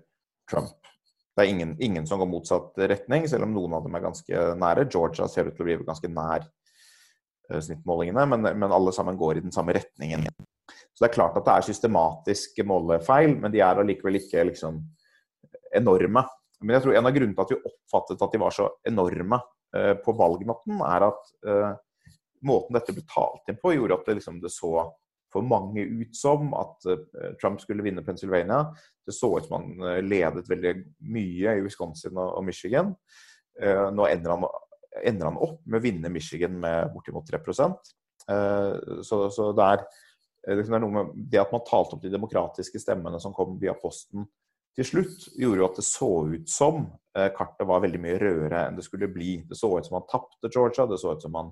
Trump. 0.49 0.73
Det 1.35 1.43
er 1.43 1.49
ingen, 1.51 1.75
ingen, 1.79 2.07
som 2.07 2.19
går 2.19 2.27
motsatt 2.27 2.73
retning, 2.77 3.27
selv 3.27 3.43
om 3.45 3.53
noen 3.53 3.75
av 3.77 3.83
dem 3.83 3.95
er 3.95 4.01
ganske 4.01 4.55
nære. 4.57 4.87
Georgia 4.89 5.27
ser 5.27 5.47
ut 5.47 5.55
til 5.55 5.61
å 5.61 5.67
bli 5.67 5.77
ganske 5.85 6.09
nær 6.09 6.47
uh, 7.51 7.59
snittmålingene, 7.61 8.25
men, 8.25 8.41
men, 8.57 8.71
alle 8.71 8.91
sammen 8.91 9.17
går 9.17 9.37
i 9.37 9.43
den 9.45 9.53
samme 9.53 9.75
retningen. 9.77 10.25
Så 10.95 11.03
det 11.03 11.11
er 11.11 11.13
klart 11.13 11.37
at 11.37 11.45
det 11.45 11.53
er 11.53 11.67
systematiske 11.67 12.65
målefeil, 12.65 13.37
men 13.37 13.53
de 13.53 13.61
er 13.61 13.77
allikevel 13.77 14.17
ikke 14.17 14.47
liksom 14.49 14.81
enorme. 15.77 16.25
Men 16.63 16.79
jeg 16.79 16.87
tror 16.87 16.97
en 16.97 17.11
av 17.11 17.13
grunnene 17.13 17.37
til 17.37 17.45
at 17.45 17.53
vi 17.53 17.69
oppfattet 17.69 18.23
at 18.25 18.33
de 18.33 18.41
var 18.41 18.55
så 18.55 18.71
enorme 18.89 19.43
uh, 19.77 19.93
på 20.01 20.17
valgnatten, 20.17 20.81
er 20.89 21.11
at 21.11 21.35
uh, 21.45 21.75
måten 22.49 22.79
dette 22.79 22.97
ble 22.97 23.05
talt 23.13 23.51
inn 23.51 23.61
på, 23.61 23.77
gjorde 23.77 23.99
at 23.99 24.09
det, 24.09 24.17
liksom, 24.23 24.41
det 24.41 24.49
så 24.55 24.87
for 25.33 25.45
mange 25.45 25.83
ut 25.83 26.15
som 26.15 26.53
at 26.57 26.87
eh, 26.89 27.33
Trump 27.41 27.61
skulle 27.61 27.85
vinne 27.85 28.03
Pennsylvania. 28.05 28.63
Det 29.05 29.15
så 29.15 29.31
ut 29.37 29.47
som 29.47 29.59
han 29.59 29.89
eh, 29.89 30.01
ledet 30.05 30.49
veldig 30.49 30.73
mye 31.13 31.57
i 31.57 31.63
Wisconsin 31.65 32.17
og 32.21 32.43
Michigan. 32.47 32.93
Eh, 33.61 33.87
nå 33.93 34.07
ender 34.07 34.35
han, 34.35 34.47
ender 35.03 35.31
han 35.31 35.39
opp 35.43 35.61
med 35.65 35.79
å 35.79 35.83
vinne 35.83 36.13
Michigan 36.13 36.57
med 36.61 36.91
bortimot 36.93 37.27
3 37.29 37.41
Så, 39.03 39.17
så 39.31 39.51
det, 39.55 39.65
er, 39.65 39.83
det 40.47 40.65
er 40.65 40.81
noe 40.83 40.95
med 40.95 41.13
det 41.31 41.39
at 41.39 41.53
man 41.53 41.63
talte 41.67 41.95
opp 41.95 42.03
de 42.03 42.11
demokratiske 42.11 42.81
stemmene 42.81 43.19
som 43.23 43.35
kom 43.35 43.55
via 43.61 43.75
posten 43.77 44.25
til 44.77 44.85
slutt, 44.85 45.29
gjorde 45.39 45.61
jo 45.61 45.65
at 45.65 45.77
det 45.79 45.85
så 45.87 46.09
ut 46.29 46.49
som 46.51 46.83
kartet 47.15 47.65
var 47.65 47.81
veldig 47.81 48.01
mye 48.03 48.17
rødere 48.21 48.59
enn 48.67 48.75
det 48.77 48.83
skulle 48.85 49.07
bli. 49.09 49.39
Det 49.49 49.57
så 49.57 49.71
ut 49.73 49.87
som 49.87 49.95
han 49.97 50.05
tapte 50.11 50.51
Georgia, 50.53 50.85
det 50.85 50.99
så 51.01 51.15
ut 51.15 51.23
som 51.23 51.33
han 51.39 51.49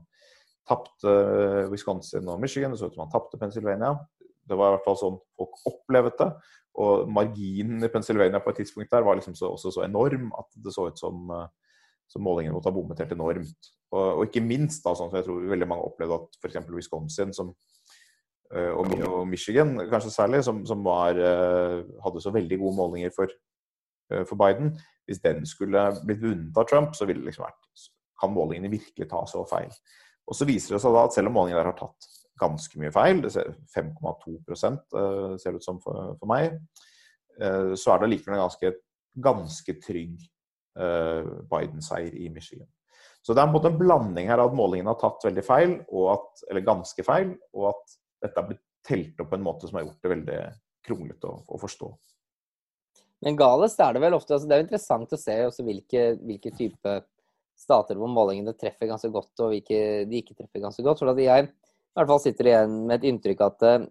tapte 0.69 1.11
eh, 1.11 1.71
Wisconsin 1.71 2.27
og 2.31 2.41
Michigan, 2.41 2.73
det 2.73 2.79
så 2.79 2.89
ut 2.89 2.97
som 2.97 3.05
han 3.05 3.13
tapte 3.13 3.39
Pennsylvania. 3.41 3.93
Det 4.45 4.57
var 4.57 4.71
i 4.71 4.75
hvert 4.75 4.87
fall 4.87 4.97
sånn 4.99 5.19
folk 5.37 5.61
opplevde 5.69 6.13
det. 6.21 6.29
Og 6.81 7.05
marginen 7.09 7.85
i 7.85 7.91
Pennsylvania 7.91 8.41
på 8.43 8.51
et 8.51 8.59
tidspunkt 8.63 8.91
der 8.91 9.05
var 9.05 9.17
liksom 9.17 9.37
så, 9.37 9.53
også 9.55 9.71
så 9.77 9.85
enorm 9.85 10.27
at 10.37 10.49
det 10.59 10.73
så 10.75 10.89
ut 10.89 10.99
som, 10.99 11.29
eh, 11.31 11.47
som 12.11 12.25
målingene 12.25 12.57
måtte 12.57 12.71
ha 12.71 12.75
bommet 12.75 13.01
helt 13.03 13.15
enormt. 13.15 13.71
Og, 13.93 14.05
og, 14.05 14.23
ikke 14.27 14.43
minst, 14.43 14.83
da, 14.83 14.95
sånn 14.97 15.11
som 15.11 15.19
jeg 15.19 15.27
tror 15.27 15.49
veldig 15.53 15.69
mange 15.69 15.87
opplevde 15.87 16.19
at 16.19 16.39
f.eks. 16.41 16.59
Wisconsin 16.73 17.33
som, 17.37 17.53
eh, 18.51 18.71
og, 18.73 18.91
og, 19.07 19.21
Michigan 19.29 19.77
kanskje 19.91 20.13
særlig, 20.13 20.43
som, 20.47 20.65
som 20.67 20.81
var, 20.85 21.19
hadde 22.03 22.23
så 22.23 22.33
veldig 22.35 22.59
gode 22.61 22.77
målinger 22.81 23.13
for, 23.15 23.31
for 24.25 24.37
Biden, 24.37 24.75
hvis 25.05 25.21
den 25.21 25.45
skulle 25.49 25.87
blitt 26.05 26.21
vunnet 26.21 26.57
av 26.57 26.67
Trump, 26.69 26.97
så 26.97 27.07
ville 27.07 27.21
det 27.23 27.31
liksom 27.31 27.45
vært 27.45 27.87
Kan 28.21 28.33
målingene 28.33 28.71
virkelig 28.71 29.07
ta 29.11 29.23
så 29.29 29.41
feil? 29.49 29.71
Og 30.25 30.37
så 30.37 30.47
viser 30.49 30.75
det 30.75 30.81
seg 30.83 30.95
da 30.95 31.05
at 31.05 31.15
selv 31.15 31.29
om 31.29 31.37
målingen 31.37 31.59
der 31.59 31.69
har 31.69 31.77
tatt 31.77 32.07
ganske 32.39 32.79
mye 32.81 32.91
feil, 32.93 33.21
det 33.23 33.31
ser 33.35 33.53
5,2 33.75 34.35
uh, 34.35 34.55
eh, 34.55 35.35
ser 35.39 35.53
det 35.53 35.61
ut 35.61 35.67
som 35.67 35.79
for, 35.83 36.17
meg, 36.27 36.57
uh, 37.39 37.73
så 37.79 37.93
er 37.93 38.01
det 38.01 38.11
likevel 38.11 38.37
en 38.37 38.43
ganske, 38.43 38.71
ganske 39.23 39.77
trygg 39.83 40.25
uh, 40.79 41.45
Biden-seier 41.51 42.15
i 42.19 42.27
Michigan. 42.33 42.67
Så 43.25 43.33
det 43.33 43.41
er 43.41 43.49
en, 43.49 43.55
en 43.57 43.79
blanding 43.79 44.27
her 44.29 44.41
av 44.41 44.51
at 44.51 44.57
målingen 44.57 44.89
har 44.91 44.99
tatt 45.01 45.23
veldig 45.25 45.45
feil, 45.45 45.77
at, 46.11 46.43
eller 46.49 46.67
ganske 46.67 47.05
feil, 47.05 47.31
og 47.55 47.71
at 47.71 47.95
dette 48.25 48.41
har 48.41 48.49
blitt 48.51 48.65
telt 48.85 49.21
opp 49.21 49.31
på 49.31 49.39
en 49.39 49.45
måte 49.45 49.69
som 49.69 49.79
har 49.79 49.87
gjort 49.87 50.03
det 50.03 50.11
veldig 50.11 50.41
kronglete 50.85 51.31
å, 51.31 51.39
å, 51.47 51.57
forstå. 51.61 51.89
Men 53.25 53.39
galest 53.39 53.79
er 53.81 53.95
det 53.95 54.03
vel 54.03 54.13
ofte. 54.17 54.35
Altså 54.35 54.49
det 54.49 54.57
er 54.57 54.65
interessant 54.67 55.15
å 55.15 55.17
se 55.17 55.39
hvilke, 55.65 56.03
hvilke 56.21 56.51
type 56.53 56.99
stater 57.59 57.99
hvor 57.99 58.11
målingene 58.11 58.55
treffer 58.57 58.89
ganske 58.89 59.09
godt, 59.13 59.33
og 59.43 59.53
hvilke 59.53 59.79
de 60.09 60.21
ikke 60.21 60.35
treffer 60.35 60.63
ganske 60.63 60.83
godt. 60.85 61.01
For 61.01 61.21
jeg 61.21 61.47
i 61.47 61.99
hvert 61.99 62.11
fall 62.11 62.21
sitter 62.23 62.51
igjen 62.51 62.75
med 62.89 62.99
et 62.99 63.07
inntrykk 63.11 63.45
at 63.45 63.65
uh, 63.67 63.87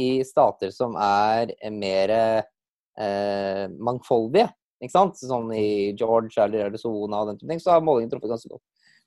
i 0.00 0.08
stater 0.26 0.74
som 0.74 0.96
er 1.00 1.54
mer 1.74 2.14
uh, 2.18 3.64
mangfoldige, 3.74 4.50
ikke 4.82 4.94
sant? 4.94 5.18
sånn 5.18 5.52
i 5.56 5.94
George 5.98 6.34
eller 6.42 6.68
Arizona 6.68 7.22
og 7.22 7.30
den 7.30 7.40
type 7.40 7.52
ting, 7.52 7.62
så 7.62 7.76
har 7.76 7.84
målingen 7.84 8.12
truffet 8.12 8.34
ganske 8.34 8.50
godt. 8.50 8.64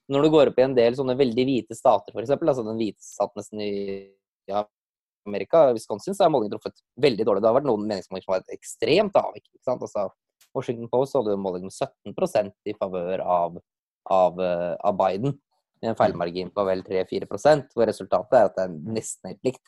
Når 0.08 0.24
du 0.24 0.32
går 0.32 0.50
opp 0.50 0.60
i 0.60 0.64
en 0.64 0.76
del 0.76 0.96
sånne 0.96 1.18
veldig 1.18 1.44
hvite 1.44 1.76
stater, 1.76 2.14
f.eks., 2.16 2.32
altså 2.32 2.64
den 2.64 2.80
hvite 2.80 3.04
staten 3.04 3.42
nesten 3.42 3.60
i 3.60 3.72
ja, 4.48 4.62
Amerika, 5.28 5.66
Wisconsin, 5.76 6.16
så 6.16 6.24
er 6.24 6.32
målingen 6.32 6.56
truffet 6.56 6.80
veldig 7.00 7.26
dårlig. 7.28 7.44
Det 7.44 7.50
har 7.50 7.58
vært 7.58 7.68
noen 7.68 7.84
meningsmålinger 7.84 8.24
som 8.24 8.32
har 8.32 8.40
vært 8.40 8.56
ekstremt 8.56 9.18
avvik. 9.20 9.44
ikke 9.52 9.68
sant? 9.68 9.84
Altså, 9.84 10.08
Washington 10.56 10.88
Post 10.92 11.16
hadde 11.16 11.34
jo 11.34 11.40
måling 11.40 11.66
med 11.68 11.74
17% 11.74 12.70
i 12.70 12.74
favør 12.78 13.22
av 13.24 13.58
av, 14.14 14.40
eh, 14.40 14.74
av 14.80 14.96
Biden. 14.98 15.36
Med 15.82 15.92
en 15.92 15.98
feilmargin 15.98 16.50
på 16.50 16.64
vel 16.66 16.82
3-4% 16.82 17.74
hvor 17.74 17.86
resultatet 17.86 18.34
er 18.34 18.48
at 18.48 18.56
det 18.56 18.64
er 18.66 18.94
nesten 18.98 19.30
helt 19.30 19.44
likt. 19.46 19.62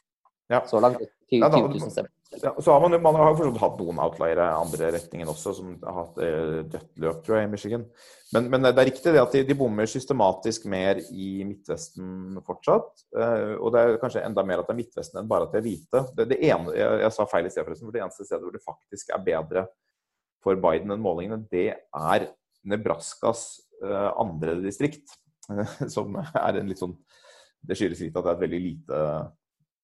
Ja. 0.51 0.65
Så 0.67 0.81
langt 0.83 0.99
20, 1.31 1.47
20 1.47 1.69
000 1.79 1.93
stemmer. 1.95 2.11
Ja, 2.43 2.55
så 2.63 2.73
har 2.73 2.81
man, 2.81 3.03
man 3.03 3.17
har 3.19 3.35
forstått 3.35 3.59
hatt 3.59 3.79
noen 3.81 3.99
outliere 4.03 4.45
andre 4.55 4.93
retningen 4.95 5.31
også, 5.31 5.53
som 5.55 5.73
har 5.83 5.97
hatt 5.97 6.19
eh, 6.23 6.61
dødt 6.71 7.01
løp, 7.03 7.23
tror 7.27 7.39
jeg, 7.39 7.49
i 7.49 7.51
Michigan. 7.51 7.85
Men, 8.35 8.47
men, 8.53 8.67
det 8.69 8.71
er 8.79 8.87
riktig 8.87 9.15
det 9.15 9.23
at 9.23 9.35
de, 9.35 9.43
de, 9.49 9.57
bommer 9.59 9.91
systematisk 9.91 10.69
mer 10.71 11.01
i 11.11 11.31
Midtvesten 11.47 12.39
fortsatt. 12.47 13.05
Eh, 13.19 13.57
og 13.59 13.75
det 13.75 13.83
er 13.83 13.99
kanskje 14.03 14.23
enda 14.27 14.45
mer 14.47 14.63
at 14.63 14.71
det 14.71 14.77
er 14.77 14.81
Midtvesten 14.83 15.23
enn 15.23 15.31
bare 15.31 15.49
at 15.49 15.57
de 15.57 15.59
er 15.59 15.67
hvite. 15.67 16.05
Det, 16.19 16.29
det 16.31 16.39
ene, 16.51 16.75
jeg, 16.79 17.01
jeg, 17.03 17.17
sa 17.19 17.27
feil 17.31 17.51
i 17.51 17.55
sted, 17.55 17.67
forresten, 17.67 17.91
for 17.91 17.99
det 17.99 18.05
eneste 18.07 18.29
stedet 18.29 18.47
hvor 18.47 18.55
det 18.55 18.67
faktisk 18.67 19.11
er 19.15 19.27
bedre 19.27 19.67
for 20.45 20.63
Biden 20.63 20.95
enn 20.95 21.03
målingene, 21.03 21.43
det 21.51 21.69
er 21.75 22.31
Nebraskas 22.71 23.49
andre 23.81 24.59
distrikt, 24.65 25.17
som 25.95 26.19
er 26.21 26.61
en 26.61 26.69
litt 26.71 26.81
sånn 26.81 26.97
Det 27.61 27.77
skyldes 27.77 28.01
litt 28.05 28.17
at 28.17 28.25
det 28.25 28.31
er 28.31 28.37
et 28.37 28.45
veldig 28.45 28.61
lite 28.65 28.99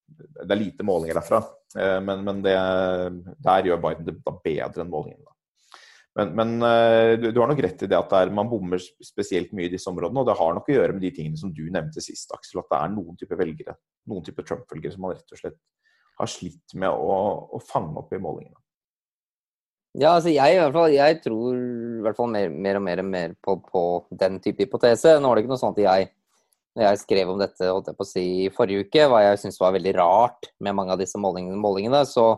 det 0.06 0.52
er 0.52 0.60
lite 0.60 0.86
målinger 0.86 1.18
derfra. 1.18 1.40
Eh, 1.78 1.98
men, 2.04 2.22
men 2.26 2.42
det, 2.44 2.56
der 3.42 3.70
gjør 3.70 3.80
Biden 3.82 4.06
det 4.08 4.18
bedre 4.22 4.84
enn 4.84 4.92
målingene. 4.92 5.32
Men, 6.16 6.30
men 6.38 6.52
eh, 6.64 7.14
du, 7.20 7.28
du, 7.28 7.40
har 7.42 7.50
nok 7.50 7.60
rett 7.64 7.82
i 7.84 7.88
det 7.90 7.98
at 7.98 8.14
er, 8.16 8.32
man 8.32 8.48
bommer 8.48 8.80
spesielt 8.80 9.50
mye 9.56 9.68
i 9.68 9.72
disse 9.74 9.90
områdene. 9.90 10.22
Og 10.22 10.28
det 10.30 10.36
har 10.38 10.54
nok 10.56 10.70
å 10.70 10.76
gjøre 10.76 10.96
med 10.96 11.04
de 11.04 11.12
tingene 11.18 11.40
som 11.40 11.52
du 11.52 11.66
nevnte 11.68 12.04
sist, 12.04 12.30
Aksel. 12.36 12.62
At 12.62 12.70
det 12.72 12.82
er 12.82 12.94
noen 12.94 13.18
type 13.20 13.38
velgere, 13.38 13.76
noen 14.12 14.24
type 14.26 14.46
Trump-velgere 14.46 14.94
som 14.94 15.04
man 15.06 15.16
rett 15.16 15.36
og 15.36 15.42
slett 15.42 15.58
har 16.16 16.30
slitt 16.32 16.72
med 16.80 16.88
å, 16.88 17.16
å 17.52 17.60
fange 17.60 17.98
opp 18.00 18.14
i 18.16 18.22
målingene. 18.22 18.56
Ja, 19.96 20.10
altså 20.12 20.28
jeg, 20.28 20.52
i 20.52 20.58
hvert 20.60 20.74
fall, 20.76 20.92
jeg 20.92 21.18
tror 21.24 21.56
i 21.56 22.02
hvert 22.04 22.18
fall 22.18 22.28
mer, 22.28 22.50
mer 22.52 22.76
og 22.76 22.82
mer, 22.84 23.00
mer 23.06 23.34
på, 23.40 23.54
på, 23.64 23.82
den 24.20 24.36
type 24.44 24.66
hypotese. 24.66 25.14
Nå 25.16 25.30
var 25.30 25.38
det 25.38 25.46
ikke 25.46 25.54
noe 25.54 25.62
sånn 25.62 25.72
at 25.72 25.80
jeg, 25.80 26.10
når 26.76 26.84
jeg 26.84 27.00
skrev 27.00 27.30
om 27.32 27.40
dette 27.40 27.70
holdt 27.70 27.88
jeg 27.88 27.96
på 27.96 28.04
å 28.04 28.10
si, 28.10 28.24
i 28.44 28.50
forrige 28.52 28.84
uke, 28.84 29.06
hva 29.08 29.22
jeg 29.24 29.40
syntes 29.40 29.60
var 29.62 29.72
veldig 29.78 29.94
rart 29.96 30.50
med 30.60 30.76
mange 30.76 30.92
av 30.92 31.00
disse 31.00 31.20
målingene, 31.20 31.56
målingene 31.60 32.04
så 32.08 32.34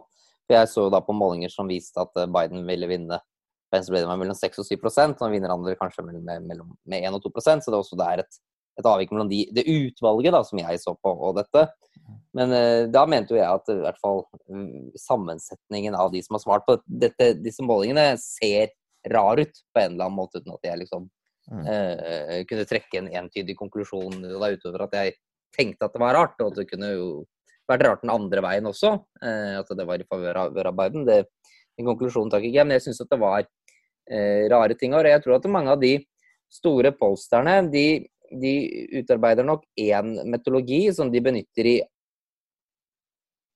Jeg 0.49 0.65
så 0.73 0.87
da 0.89 1.03
på 1.05 1.13
målinger 1.13 1.51
som 1.53 1.69
viste 1.69 2.01
at 2.01 2.15
eh, 2.17 2.29
Biden 2.33 2.63
ville 2.65 2.87
vinne 2.89 3.19
Pennsylvania 3.69 4.09
med 4.09 4.23
mellom 4.23 4.37
6 4.39 4.63
og 4.63 4.65
7% 4.65 5.19
Nå 5.21 5.29
vinner 5.29 5.53
andre 5.53 5.75
kanskje 5.77 6.07
med, 6.07 6.23
med, 6.25 6.63
med 6.89 7.05
1 7.05 7.19
og 7.19 7.27
2% 7.27 7.67
så 7.67 7.69
det 7.69 7.77
er 7.77 7.83
også 7.83 7.99
der 8.01 8.23
et, 8.23 8.39
et 8.79 8.87
avvik 8.87 9.13
mellom 9.13 9.31
de, 9.31 9.43
det 9.55 9.67
utvalget 9.67 10.35
da, 10.35 10.43
som 10.47 10.61
jeg 10.61 10.81
så 10.83 10.95
på, 10.95 11.13
og 11.13 11.37
dette. 11.39 11.67
Men 12.37 12.53
uh, 12.55 12.83
da 12.93 13.05
mente 13.11 13.35
jo 13.35 13.41
jeg 13.41 13.49
at 13.49 13.71
i 13.73 13.79
hvert 13.83 14.01
fall 14.03 14.25
um, 14.51 14.91
sammensetningen 14.99 15.97
av 15.99 16.13
de 16.13 16.23
som 16.25 16.37
har 16.37 16.45
svart 16.45 16.67
på 16.69 16.79
dette, 16.87 17.33
disse 17.43 17.65
målingene, 17.65 18.13
ser 18.23 18.75
rar 19.09 19.41
ut 19.41 19.63
på 19.73 19.81
en 19.81 19.95
eller 19.95 20.09
annen 20.09 20.19
måte, 20.19 20.43
uten 20.43 20.55
at 20.57 20.67
jeg 20.69 20.81
liksom 20.83 21.05
mm. 21.55 21.61
eh, 21.71 22.41
kunne 22.51 22.65
trekke 22.69 22.99
en 22.99 23.07
entydig 23.21 23.55
konklusjon 23.57 24.25
da 24.27 24.51
utover 24.53 24.85
at 24.85 24.97
jeg 24.99 25.15
tenkte 25.55 25.87
at 25.87 25.95
det 25.95 26.03
var 26.03 26.19
rart, 26.19 26.35
og 26.43 26.51
at 26.51 26.59
det 26.59 26.67
kunne 26.69 26.91
jo 26.91 27.07
vært 27.71 27.87
rart 27.87 28.03
den 28.03 28.13
andre 28.13 28.43
veien 28.45 28.69
også. 28.69 28.91
uh, 29.23 29.55
at 29.61 29.71
det 29.71 29.87
var 29.89 30.03
i 30.03 30.09
favør 30.11 30.43
av, 30.43 30.61
av 30.61 30.77
Biden. 30.83 31.07
Det, 31.09 31.23
den 31.79 31.89
konklusjonen 31.89 32.35
tar 32.35 32.43
ikke 32.43 32.59
jeg, 32.59 32.69
men 32.69 32.77
jeg 32.77 32.89
syns 32.89 33.03
at 33.07 33.15
det 33.15 33.23
var 33.23 33.49
rare 34.49 34.73
ting. 34.81 34.95
Og 34.97 35.05
jeg 35.05 35.21
tror 35.21 35.35
at 35.37 35.47
mange 35.53 35.69
av 35.69 35.83
de 35.83 35.91
store 36.49 36.95
polsterne 36.97 37.59
de, 37.69 37.83
de 38.31 38.53
utarbeider 39.01 39.47
nok 39.47 39.65
én 39.81 40.15
metodologi 40.29 40.89
som 40.95 41.11
de 41.13 41.23
benytter 41.25 41.71
i 41.71 41.79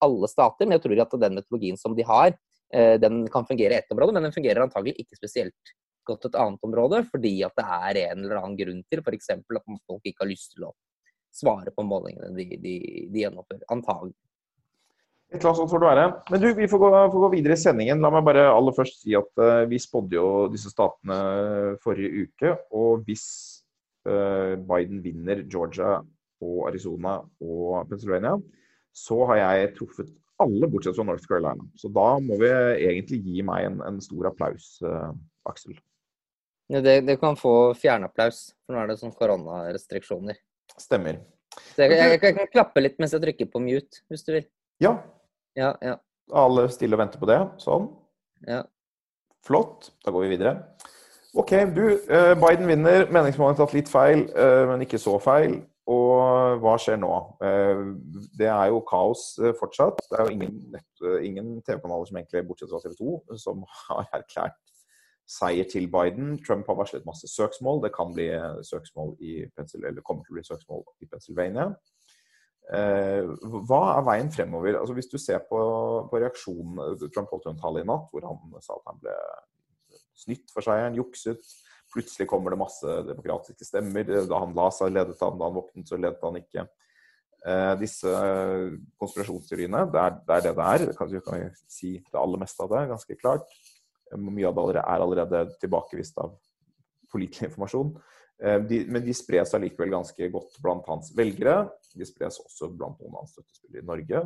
alle 0.02 0.28
stater, 0.30 0.66
men 0.66 0.78
jeg 0.78 0.86
tror 0.86 1.04
at 1.04 1.20
den 1.26 1.38
metodologien 1.38 1.78
som 1.78 1.94
de 1.94 2.06
har, 2.06 2.34
eh, 2.74 2.96
den 2.98 3.26
kan 3.30 3.46
fungere 3.46 3.76
i 3.76 3.82
ett 3.82 3.92
område, 3.94 4.16
men 4.16 4.26
den 4.26 4.34
fungerer 4.34 4.64
antagelig 4.64 4.96
ikke 4.98 5.20
spesielt 5.20 5.74
godt 6.08 6.26
et 6.26 6.38
annet 6.40 6.64
område, 6.66 7.04
fordi 7.10 7.36
at 7.46 7.54
det 7.58 7.66
er 7.66 8.00
en 8.08 8.24
eller 8.24 8.40
annen 8.40 8.58
grunn 8.58 8.82
til 8.90 9.02
f.eks. 9.04 9.30
at 9.30 9.86
folk 9.86 10.02
ikke 10.02 10.24
har 10.24 10.32
lyst 10.32 10.56
til 10.56 10.66
å 10.66 10.74
svare 11.32 11.72
på 11.72 11.84
målingene 11.86 12.34
de, 12.36 12.58
de, 12.60 12.74
de 13.12 13.24
gjennomfører. 13.24 13.64
Antagelig. 13.72 14.16
Annet 15.32 15.56
sånt 15.56 15.70
får 15.70 15.80
det 15.80 15.88
være. 15.88 16.08
Men 16.28 16.42
du, 16.42 16.48
vi 16.58 16.68
får 16.68 16.80
gå, 16.82 16.88
får 17.14 17.22
gå, 17.24 17.28
videre 17.32 17.56
i 17.56 17.60
sendingen. 17.60 18.02
La 18.04 18.10
meg 18.12 18.24
bare 18.26 18.50
aller 18.52 18.74
først 18.76 19.00
si 19.00 19.14
at 19.16 19.30
uh, 19.40 19.62
vi 19.70 19.80
spådde 19.80 20.18
jo 20.18 20.26
disse 20.52 20.68
statene 20.74 21.16
forrige 21.80 22.26
uke. 22.26 22.52
Og 22.76 23.06
hvis 23.06 23.24
Biden 24.04 25.02
vinner 25.04 25.44
Georgia 25.46 26.00
og 26.42 26.66
Arizona 26.68 27.20
og 27.42 27.88
Pennsylvania, 27.90 28.34
så 28.92 29.20
har 29.30 29.38
jeg 29.40 29.72
truffet 29.76 30.10
alle 30.42 30.68
bortsett 30.70 30.96
fra 30.96 31.06
North 31.06 31.28
Carolina. 31.28 31.64
Så 31.78 31.90
da 31.92 32.08
må 32.22 32.38
vi 32.40 32.50
egentlig 32.50 33.20
gi 33.26 33.44
meg 33.46 33.68
en, 33.68 33.80
en 33.86 34.00
stor 34.02 34.30
applaus, 34.32 34.74
uh, 34.84 35.12
Aksel. 35.48 35.76
Ja, 36.72 36.80
det, 36.80 37.02
det, 37.06 37.18
kan 37.20 37.36
få 37.36 37.74
fjernapplaus, 37.76 38.52
for 38.64 38.74
nå 38.74 38.82
er 38.82 38.92
det 38.92 38.98
sånn 39.00 39.14
koronarestriksjoner. 39.16 40.38
Stemmer. 40.80 41.20
Så 41.74 41.84
jeg, 41.84 41.98
jeg, 41.98 42.14
jeg, 42.16 42.36
kan 42.38 42.52
klappe 42.52 42.80
litt 42.80 43.00
mens 43.02 43.12
jeg 43.12 43.22
trykker 43.24 43.50
på 43.52 43.60
mute, 43.60 44.04
hvis 44.08 44.24
du 44.24 44.32
vil. 44.38 44.46
Ja. 44.82 44.94
ja, 45.58 45.74
ja. 45.84 45.98
Alle 46.32 46.68
stille 46.72 46.96
og 46.96 47.02
venter 47.02 47.20
på 47.20 47.28
det. 47.28 47.38
Sånn. 47.60 47.90
Ja. 48.48 48.62
Flott. 49.44 49.90
Da 50.06 50.14
går 50.14 50.24
vi 50.24 50.32
videre. 50.36 50.54
OK, 51.34 51.50
du. 51.50 51.84
Eh, 52.08 52.34
Biden 52.34 52.68
vinner. 52.68 53.06
Meningsmålingen 53.08 53.56
har 53.56 53.60
tatt 53.64 53.72
litt 53.72 53.88
feil, 53.88 54.26
eh, 54.36 54.64
men 54.68 54.84
ikke 54.84 55.00
så 55.00 55.16
feil. 55.22 55.62
Og 55.88 56.58
hva 56.62 56.74
skjer 56.78 56.98
nå? 57.00 57.12
Eh, 57.42 57.80
det 58.38 58.50
er 58.52 58.66
jo 58.68 58.82
kaos 58.86 59.24
fortsatt. 59.58 60.02
Det 60.10 60.18
er 60.18 60.28
jo 60.28 60.34
ingen, 60.36 60.76
ingen 61.24 61.54
TV-kanaler 61.64 62.04
som 62.06 62.18
egentlig, 62.20 62.44
bortsett 62.48 62.70
fra 62.70 62.82
TV 62.84 62.94
2, 63.00 63.38
som 63.40 63.64
har 63.86 64.04
erklært 64.12 64.60
seier 65.26 65.64
til 65.64 65.88
Biden. 65.88 66.36
Trump 66.44 66.68
har 66.68 66.76
varslet 66.76 67.08
masse 67.08 67.28
søksmål. 67.32 67.80
Det 67.86 67.94
kan 67.96 68.12
bli 68.12 68.28
søksmål 68.68 69.16
i 69.20 69.40
eller 69.48 70.04
kommer 70.04 70.26
til 70.26 70.34
å 70.34 70.38
bli 70.38 70.44
søksmål 70.44 70.84
i 71.00 71.08
Pennsylvania. 71.08 71.70
Eh, 72.72 73.24
hva 73.66 73.80
er 73.96 74.04
veien 74.06 74.30
fremover? 74.30 74.76
Altså, 74.78 74.94
hvis 74.94 75.10
du 75.10 75.18
ser 75.18 75.40
på, 75.48 75.58
på 76.10 76.20
reaksjonen 76.20 77.08
Trump 77.10 77.32
holdt 77.32 77.48
en 77.50 77.58
tale 77.58 77.82
i 77.82 77.88
natt 77.88 78.12
hvor 78.12 78.22
han 78.28 78.62
sa 78.62 78.76
at 78.76 78.92
han 78.92 79.00
ble 79.02 79.16
snytt 80.22 80.52
for 80.54 80.64
seieren, 80.64 80.96
jukset. 80.98 81.42
Plutselig 81.92 82.28
kommer 82.30 82.54
det 82.54 82.60
masse 82.62 82.94
demokratiske 83.08 83.66
stemmer. 83.68 84.06
Da 84.28 84.38
han 84.40 84.54
la 84.56 84.70
seg, 84.72 84.94
ledet 84.94 85.20
han. 85.20 85.36
Da 85.40 85.48
han 85.50 85.58
våknet, 85.58 85.88
så 85.88 85.98
ledet 86.00 86.22
han 86.24 86.38
ikke. 86.40 86.66
Eh, 87.42 87.72
disse 87.80 88.12
konspirasjonsteoriene, 89.02 89.82
det 89.90 90.00
er, 90.00 90.16
det 90.22 90.38
er 90.38 90.46
det 90.46 90.54
det 90.58 90.70
er. 90.70 90.86
Kan, 90.98 91.12
kan 91.26 91.60
si 91.66 91.96
det 91.98 92.20
aller 92.20 92.40
meste 92.40 92.64
av 92.64 92.72
det, 92.72 92.86
ganske 92.94 93.18
klart. 93.18 93.52
Mye 94.12 94.48
av 94.48 94.58
det 94.72 94.80
er 94.80 95.04
allerede 95.04 95.44
tilbakevist 95.60 96.18
av 96.22 96.34
pålitelig 97.12 97.50
informasjon. 97.50 97.92
Eh, 98.42 98.58
de, 98.70 98.82
men 98.88 99.04
de 99.04 99.14
spres 99.16 99.54
allikevel 99.58 99.92
ganske 99.92 100.30
godt 100.32 100.58
blant 100.64 100.88
hans 100.90 101.12
velgere. 101.18 101.66
De 101.98 102.06
spres 102.08 102.40
også 102.42 102.70
blant 102.72 102.98
noen 103.02 103.14
av 103.14 103.24
hans 103.24 103.36
støttespillere 103.36 103.84
i 103.84 103.90
Norge. 103.90 104.24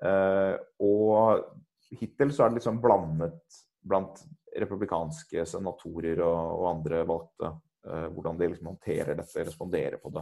Eh, 0.00 0.54
og 0.86 1.98
hittil 2.00 2.32
så 2.32 2.44
er 2.44 2.52
det 2.52 2.60
liksom 2.60 2.80
blandet 2.82 3.60
blant 3.86 4.20
republikanske 4.58 5.44
senatorer 5.46 6.22
og, 6.26 6.38
og 6.60 6.70
andre 6.76 7.04
valgte 7.08 7.56
Uh, 7.80 8.10
hvordan 8.12 8.36
de 8.36 8.44
liksom 8.50 8.66
håndterer 8.68 9.16
dette, 9.16 9.40
responderer 9.40 9.94
på 10.02 10.10
det. 10.12 10.20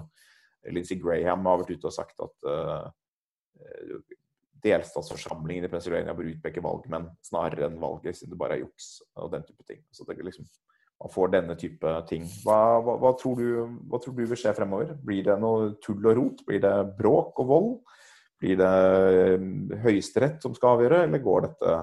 Lindsey 0.70 0.94
Graham 0.94 1.42
har 1.48 1.56
vært 1.58 1.72
ute 1.74 1.88
og 1.90 1.94
sagt 1.96 2.22
at 2.22 2.46
delstatsforsamlingen 4.64 5.66
i 5.66 5.70
Pennsylvania 5.70 6.14
bør 6.16 6.30
utpeke 6.32 6.62
valgmenn 6.64 7.08
snarere 7.24 7.68
enn 7.68 7.78
valget, 7.80 8.18
siden 8.18 8.34
det 8.34 8.40
bare 8.40 8.58
er 8.58 8.64
juks 8.64 8.88
og 9.18 9.30
den 9.34 9.46
type 9.46 9.66
ting. 9.66 9.82
Så 9.94 10.06
det 10.08 10.18
liksom, 10.22 10.46
man 10.98 11.14
får 11.14 11.32
denne 11.34 11.56
type 11.58 11.94
ting. 12.10 12.26
Hva, 12.44 12.58
hva, 12.82 12.96
hva, 13.02 13.14
tror 13.18 13.38
du, 13.38 13.78
hva, 13.86 14.00
tror 14.02 14.16
du, 14.16 14.24
vil 14.24 14.40
skje 14.40 14.54
fremover? 14.56 14.94
Blir 15.04 15.26
det 15.30 15.38
noe 15.42 15.72
tull 15.84 16.02
og 16.02 16.18
rot? 16.18 16.44
Blir 16.48 16.62
det 16.64 16.74
bråk 16.98 17.38
og 17.44 17.50
vold? 17.52 17.72
Blir 18.38 18.58
det 18.58 18.72
eh, 19.18 19.48
Høyesterett 19.82 20.42
som 20.42 20.54
skal 20.54 20.76
avgjøre, 20.76 21.04
eller 21.06 21.22
går 21.22 21.46
dette 21.48 21.78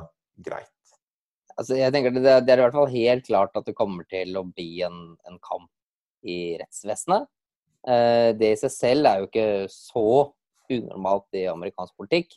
greit? 0.45 0.74
Altså, 1.55 1.77
jeg 1.79 1.93
tenker 1.95 2.11
det, 2.11 2.23
det, 2.23 2.51
er 2.51 2.59
i 2.59 2.65
hvert 2.65 2.75
fall 2.75 2.91
helt 2.91 3.27
klart 3.27 3.55
at 3.55 3.67
det 3.67 3.77
kommer 3.77 4.03
til 4.11 4.35
å 4.35 4.43
bli 4.49 4.81
en, 4.83 5.15
en 5.27 5.39
kamp 5.43 5.71
i 6.27 6.57
rettsvesenet. 6.59 7.29
Eh, 7.87 8.31
det 8.35 8.51
i 8.51 8.57
seg 8.59 8.73
selv 8.73 9.07
er 9.07 9.21
jo 9.21 9.29
ikke 9.29 9.47
så 9.71 10.07
unormalt 10.73 11.37
i 11.37 11.45
amerikansk 11.51 11.95
politikk. 11.99 12.35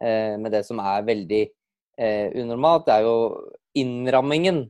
Eh, 0.00 0.34
men 0.40 0.50
det 0.52 0.64
som 0.66 0.80
er 0.82 1.06
veldig 1.06 1.42
eh, 1.44 2.28
unormalt, 2.40 2.88
det 2.88 2.96
er 2.96 3.06
jo 3.06 3.16
innrammingen 3.76 4.66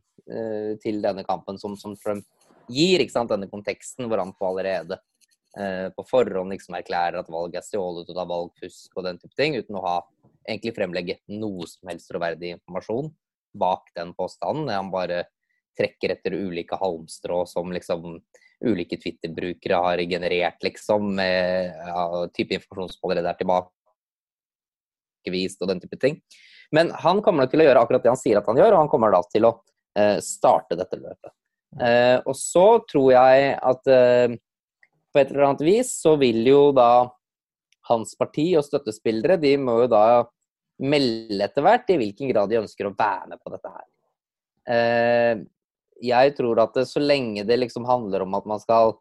til 0.83 0.97
denne 1.05 1.23
kampen 1.23 1.55
som, 1.55 1.77
som 1.79 1.93
Trump 1.95 2.25
gir. 2.67 3.05
Denne 3.31 3.47
konteksten 3.47 4.09
hvor 4.11 4.19
han 4.19 4.33
på 4.35 4.49
allerede 4.49 4.97
på 5.95 6.03
forhånd 6.09 6.51
liksom 6.51 6.75
erklærer 6.75 7.21
at 7.21 7.31
valget 7.31 7.61
er 7.61 7.65
stjålet 7.69 8.11
ut 8.11 8.19
av 8.19 8.27
valgfusk 8.33 8.99
og 8.99 9.07
den 9.07 9.21
type 9.23 9.39
ting, 9.39 9.55
uten 9.55 9.79
å 9.79 9.85
ha 9.85 9.95
egentlig 10.43 10.75
fremlegge 10.75 11.17
noe 11.31 11.69
som 11.71 11.93
helst 11.93 12.11
troverdig 12.11 12.57
informasjon 12.57 13.13
bak 13.59 13.93
den 13.97 14.13
påstanden. 14.17 14.73
Han 14.73 14.93
bare 14.93 15.25
trekker 15.77 16.15
etter 16.15 16.37
ulike 16.37 16.79
halmstrå 16.81 17.43
som 17.49 17.73
liksom 17.75 18.21
ulike 18.65 18.97
Twitter-brukere 18.97 19.81
har 19.85 20.01
generert, 20.09 20.63
liksom, 20.65 21.11
med 21.19 21.75
ja, 21.77 22.05
type 22.33 22.57
informasjon 22.57 22.95
som 22.95 23.11
allerede 23.11 23.35
er 23.35 23.41
tilbake 23.43 23.77
tilbakevist 25.27 25.63
og 25.63 25.69
den 25.69 25.81
type 25.81 25.99
ting. 26.01 26.21
Men 26.73 26.91
han 26.91 27.23
kommer 27.23 27.47
til 27.47 27.61
å 27.61 27.67
gjøre 27.67 27.83
akkurat 27.83 28.03
det 28.03 28.13
han 28.13 28.21
sier 28.21 28.39
at 28.39 28.47
han 28.47 28.59
gjør, 28.59 28.75
og 28.75 28.85
han 28.85 28.91
kommer 28.91 29.13
da 29.13 29.23
til 29.31 29.47
å 29.47 29.53
eh, 29.99 30.19
starte 30.21 30.77
dette 30.77 30.97
løpet. 30.97 31.33
Eh, 31.83 32.19
og 32.25 32.37
så 32.37 32.81
tror 32.89 33.13
jeg 33.13 33.53
at 33.59 33.91
eh, 33.91 34.37
på 35.13 35.21
et 35.21 35.31
eller 35.31 35.51
annet 35.51 35.67
vis 35.67 35.93
så 36.01 36.17
vil 36.17 36.43
jo 36.47 36.73
da 36.77 37.09
hans 37.89 38.17
parti 38.19 38.53
og 38.59 38.65
støttespillere 38.67 39.39
de 39.39 39.55
må 39.63 39.83
jo 39.85 39.91
da 39.91 40.25
melde 40.83 41.41
etter 41.45 41.65
hvert 41.65 41.91
i 41.93 41.99
hvilken 42.01 42.31
grad 42.33 42.51
de 42.51 42.61
ønsker 42.61 42.89
å 42.89 42.95
være 42.97 43.31
med 43.33 43.41
på 43.43 43.53
dette 43.55 43.73
her. 43.73 43.87
Eh, 44.77 45.35
jeg 46.05 46.35
tror 46.37 46.61
at 46.67 46.77
så 46.89 47.01
lenge 47.01 47.47
det 47.49 47.57
liksom 47.63 47.87
handler 47.89 48.27
om 48.27 48.37
at 48.37 48.49
man 48.49 48.61
skal 48.61 48.97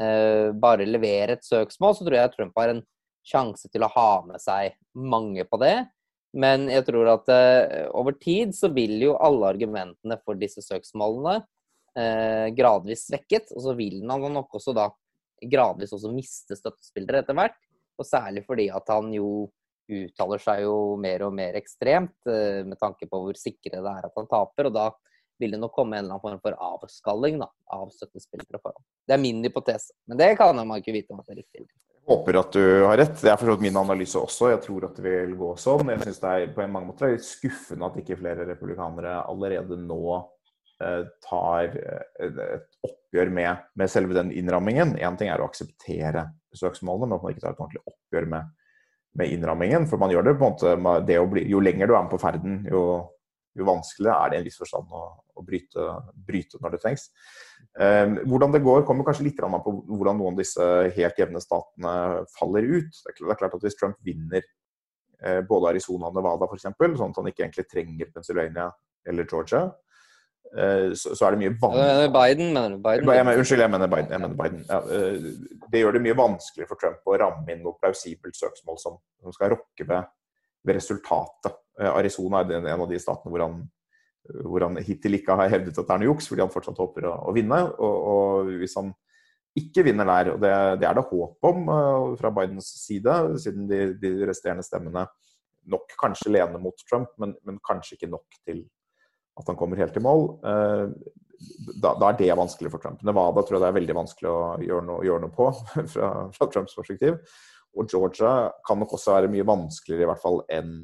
eh, 0.00 0.50
bare 0.58 0.88
levere 0.88 1.36
et 1.36 1.46
søksmål, 1.46 1.94
så 1.94 2.06
tror 2.06 2.18
jeg 2.18 2.34
Trump 2.34 2.58
har 2.58 2.74
en 2.74 2.84
sjanse 3.22 3.70
til 3.70 3.84
å 3.86 3.92
ha 3.92 4.10
med 4.26 4.42
seg 4.42 4.74
mange 4.98 5.46
på 5.46 5.60
det. 5.62 5.76
Men 6.32 6.64
jeg 6.72 6.86
tror 6.88 7.10
at 7.12 7.28
uh, 7.28 7.90
over 7.92 8.14
tid 8.16 8.54
så 8.56 8.70
vil 8.72 8.94
jo 9.02 9.18
alle 9.20 9.50
argumentene 9.52 10.16
for 10.24 10.38
disse 10.40 10.64
søksmålene 10.64 11.42
gradvis 12.56 13.02
svekket. 13.10 13.50
Og 13.52 13.66
så 13.66 13.74
vil 13.76 13.98
han 14.08 14.24
nok 14.32 14.54
også 14.56 14.72
da 14.72 14.86
gradvis 15.44 15.92
også 15.92 16.08
miste 16.14 16.56
støttespillere 16.56 17.20
etter 17.20 17.36
hvert. 17.36 17.58
Og 18.00 18.08
særlig 18.08 18.46
fordi 18.46 18.70
at 18.72 18.88
han 18.88 19.10
jo 19.12 19.50
uttaler 19.92 20.42
seg 20.42 20.64
jo 20.64 20.76
mer 21.00 21.26
og 21.26 21.34
mer 21.36 21.56
ekstremt 21.60 22.16
uh, 22.28 22.62
med 22.66 22.78
tanke 22.80 23.08
på 23.10 23.22
hvor 23.24 23.38
sikre 23.38 23.78
det 23.78 23.94
er 23.96 24.08
at 24.08 24.18
han 24.18 24.30
taper. 24.30 24.70
Og 24.70 24.76
da 24.76 24.90
vil 25.42 25.54
det 25.54 25.60
nok 25.60 25.74
komme 25.74 25.98
en 25.98 26.04
eller 26.04 26.16
annen 26.16 26.22
form 26.22 26.42
for 26.42 26.58
avskalling 26.70 27.40
da, 27.42 27.48
av 27.74 27.88
støttespillere 27.94 28.60
for. 28.62 28.76
Det 29.06 29.16
er 29.16 29.22
min 29.22 29.42
hypotese, 29.44 29.96
men 30.06 30.20
det 30.20 30.34
kan 30.38 30.58
man 30.60 30.78
ikke 30.78 30.94
vite 30.94 31.14
om 31.14 31.22
det 31.22 31.34
er 31.34 31.42
riktig. 31.42 31.64
Jeg 31.66 32.10
Håper 32.10 32.38
at 32.40 32.54
du 32.54 32.62
har 32.82 32.98
rett. 32.98 33.14
Det 33.20 33.30
er 33.30 33.38
for 33.38 33.62
min 33.62 33.78
analyse 33.78 34.18
også. 34.18 34.50
Jeg 34.50 34.62
tror 34.64 34.88
at 34.88 34.96
det 34.98 35.04
vil 35.06 35.36
gå 35.38 35.52
sånn. 35.60 35.90
Jeg 35.92 36.02
syns 36.02 36.22
det 36.22 36.30
er 36.32 36.54
på 36.54 36.64
en 36.64 36.72
mange 36.74 36.90
måter 36.90 37.12
litt 37.14 37.26
skuffende 37.26 37.86
at 37.86 37.98
ikke 38.00 38.18
flere 38.18 38.46
republikanere 38.48 39.20
allerede 39.30 39.78
nå 39.78 40.00
eh, 40.82 41.04
tar 41.22 41.76
eh, 41.78 42.26
et 42.26 42.88
oppgjør 42.88 43.30
med, 43.38 43.68
med, 43.78 43.92
selve 43.92 44.18
den 44.18 44.32
innrammingen. 44.34 44.96
Én 44.98 45.18
ting 45.18 45.30
er 45.30 45.42
å 45.42 45.46
akseptere 45.46 46.26
søksmålene, 46.58 47.06
men 47.06 47.20
at 47.20 47.22
man 47.22 47.36
ikke 47.36 47.44
tar 47.46 47.54
et 47.54 47.62
ordentlig 47.62 47.84
oppgjør 47.94 48.28
med, 48.34 48.50
med 49.18 49.32
innrammingen. 49.32 49.86
For 49.90 50.00
man 50.00 50.12
gjør 50.12 50.28
det 50.28 50.36
på 50.40 50.48
en 50.48 50.82
måte 50.84 51.26
bli, 51.32 51.46
Jo 51.50 51.60
lenger 51.60 51.90
du 51.90 51.96
er 51.96 52.04
med 52.04 52.12
på 52.12 52.20
ferden, 52.22 52.62
jo, 52.70 52.82
jo 53.58 53.68
vanskeligere 53.68 54.16
er 54.18 54.30
det 54.30 54.38
i 54.38 54.42
en 54.42 54.48
viss 54.48 54.60
forstand 54.60 54.92
å, 54.96 55.02
å 55.36 55.44
bryte, 55.46 55.88
bryte, 56.28 56.60
når 56.62 56.74
det 56.74 56.82
trengs. 56.84 57.06
Eh, 57.80 58.16
hvordan 58.28 58.54
det 58.54 58.62
går, 58.64 58.86
kommer 58.88 59.06
kanskje 59.08 59.28
litt 59.28 59.42
an 59.44 59.60
på 59.64 59.76
hvordan 59.90 60.18
noen 60.20 60.36
av 60.36 60.42
disse 60.42 60.70
helt 60.96 61.20
jevne 61.20 61.42
statene 61.44 61.94
faller 62.38 62.68
ut. 62.68 63.04
Det 63.04 63.14
er 63.14 63.40
klart 63.40 63.56
at 63.56 63.64
Hvis 63.64 63.78
Trump 63.80 64.00
vinner 64.04 64.42
eh, 65.22 65.40
både 65.48 65.74
Arizona 65.74 66.08
og 66.10 66.18
Nevada 66.18 66.48
f.eks., 66.48 66.68
sånn 66.68 67.12
at 67.12 67.22
han 67.22 67.32
ikke 67.32 67.46
egentlig 67.46 67.68
trenger 67.70 68.12
Pennsylvania 68.14 68.70
eller 69.08 69.26
Georgia, 69.26 69.66
så, 70.52 71.14
så, 71.16 71.24
er 71.24 71.34
det 71.34 71.40
mye 71.40 71.52
vanskelig 71.56 72.08
Biden, 72.12 72.48
mener 72.52 72.74
du? 72.74 72.80
Biden? 72.84 73.08
Jeg, 73.08 73.24
mener, 73.24 73.38
unnskyld, 73.40 73.62
jeg 73.64 73.72
mener 73.72 73.92
Biden. 73.92 74.10
Jeg 74.12 74.20
mener 74.20 74.36
Biden. 74.36 74.64
Ja, 74.68 74.80
det 75.72 75.80
gjør 75.80 75.96
det 75.96 76.02
mye 76.04 76.16
vanskeligere 76.18 76.68
for 76.68 76.80
Trump 76.82 77.08
å 77.08 77.18
ramme 77.22 77.54
inn 77.54 77.62
noe 77.64 77.78
plausibelt 77.80 78.36
søksmål 78.36 78.80
som, 78.82 78.98
som 79.22 79.36
skal 79.36 79.54
rokke 79.54 79.86
ved, 79.88 80.10
ved, 80.60 80.76
resultatet. 80.76 81.56
Arizona 81.88 82.42
er 82.44 82.58
en 82.60 82.84
av 82.84 82.90
de 82.90 83.00
statene 83.00 83.32
hvor 83.32 83.46
han, 83.46 83.62
hvor 84.44 84.66
han 84.66 84.76
hittil 84.84 85.16
ikke 85.16 85.38
har 85.40 85.54
hevdet 85.54 85.72
at 85.72 85.88
det 85.88 85.96
er 85.96 86.02
noe 86.02 86.10
juks, 86.10 86.28
fordi 86.28 86.44
han 86.44 86.52
fortsatt 86.52 86.84
håper 86.84 87.08
å, 87.08 87.14
å 87.30 87.34
vinne. 87.36 87.62
Og, 87.72 88.12
og, 88.12 88.52
hvis 88.60 88.76
han 88.76 88.92
ikke 89.56 89.84
vinner 89.88 90.08
der, 90.08 90.34
og 90.34 90.44
det, 90.44 90.52
det 90.80 90.88
er 90.88 90.96
det 90.96 91.08
håp 91.08 91.48
om 91.48 91.66
fra 92.20 92.30
Bidens 92.32 92.68
side, 92.84 93.16
siden 93.40 93.66
de, 93.68 93.82
de 94.00 94.14
resterende 94.28 94.64
stemmene 94.64 95.08
nok 95.70 95.92
kanskje 96.00 96.32
lener 96.32 96.60
mot 96.60 96.84
Trump, 96.88 97.10
men, 97.20 97.34
men, 97.46 97.58
kanskje 97.64 97.96
ikke 97.96 98.10
nok 98.12 98.38
til 98.46 98.64
at 99.40 99.48
han 99.48 99.58
kommer 99.58 99.80
helt 99.80 99.96
i 99.96 100.02
mål. 100.04 100.26
Uh, 100.44 100.92
da, 101.82 101.92
da, 101.98 102.10
er 102.10 102.18
det 102.18 102.34
vanskelig 102.38 102.70
for 102.72 102.82
Trump. 102.82 103.02
Nevada 103.06 103.42
tror 103.42 103.58
jeg 103.58 103.64
det 103.64 103.70
er 103.70 103.78
veldig 103.78 103.96
vanskelig 103.98 104.30
å 104.30 104.40
gjøre 104.62 104.86
noe, 104.88 105.04
gjøre 105.06 105.24
noe 105.24 105.34
på 105.34 105.48
fra, 105.94 106.10
fra, 106.34 106.48
Trumps 106.48 106.76
perspektiv. 106.78 107.18
Og 107.72 107.88
Georgia 107.88 108.50
kan 108.66 108.80
nok 108.82 108.96
også 108.98 109.16
være 109.16 109.30
mye 109.32 109.46
vanskeligere 109.48 110.06
i 110.06 110.10
hvert 110.10 110.22
fall 110.22 110.42
enn 110.52 110.74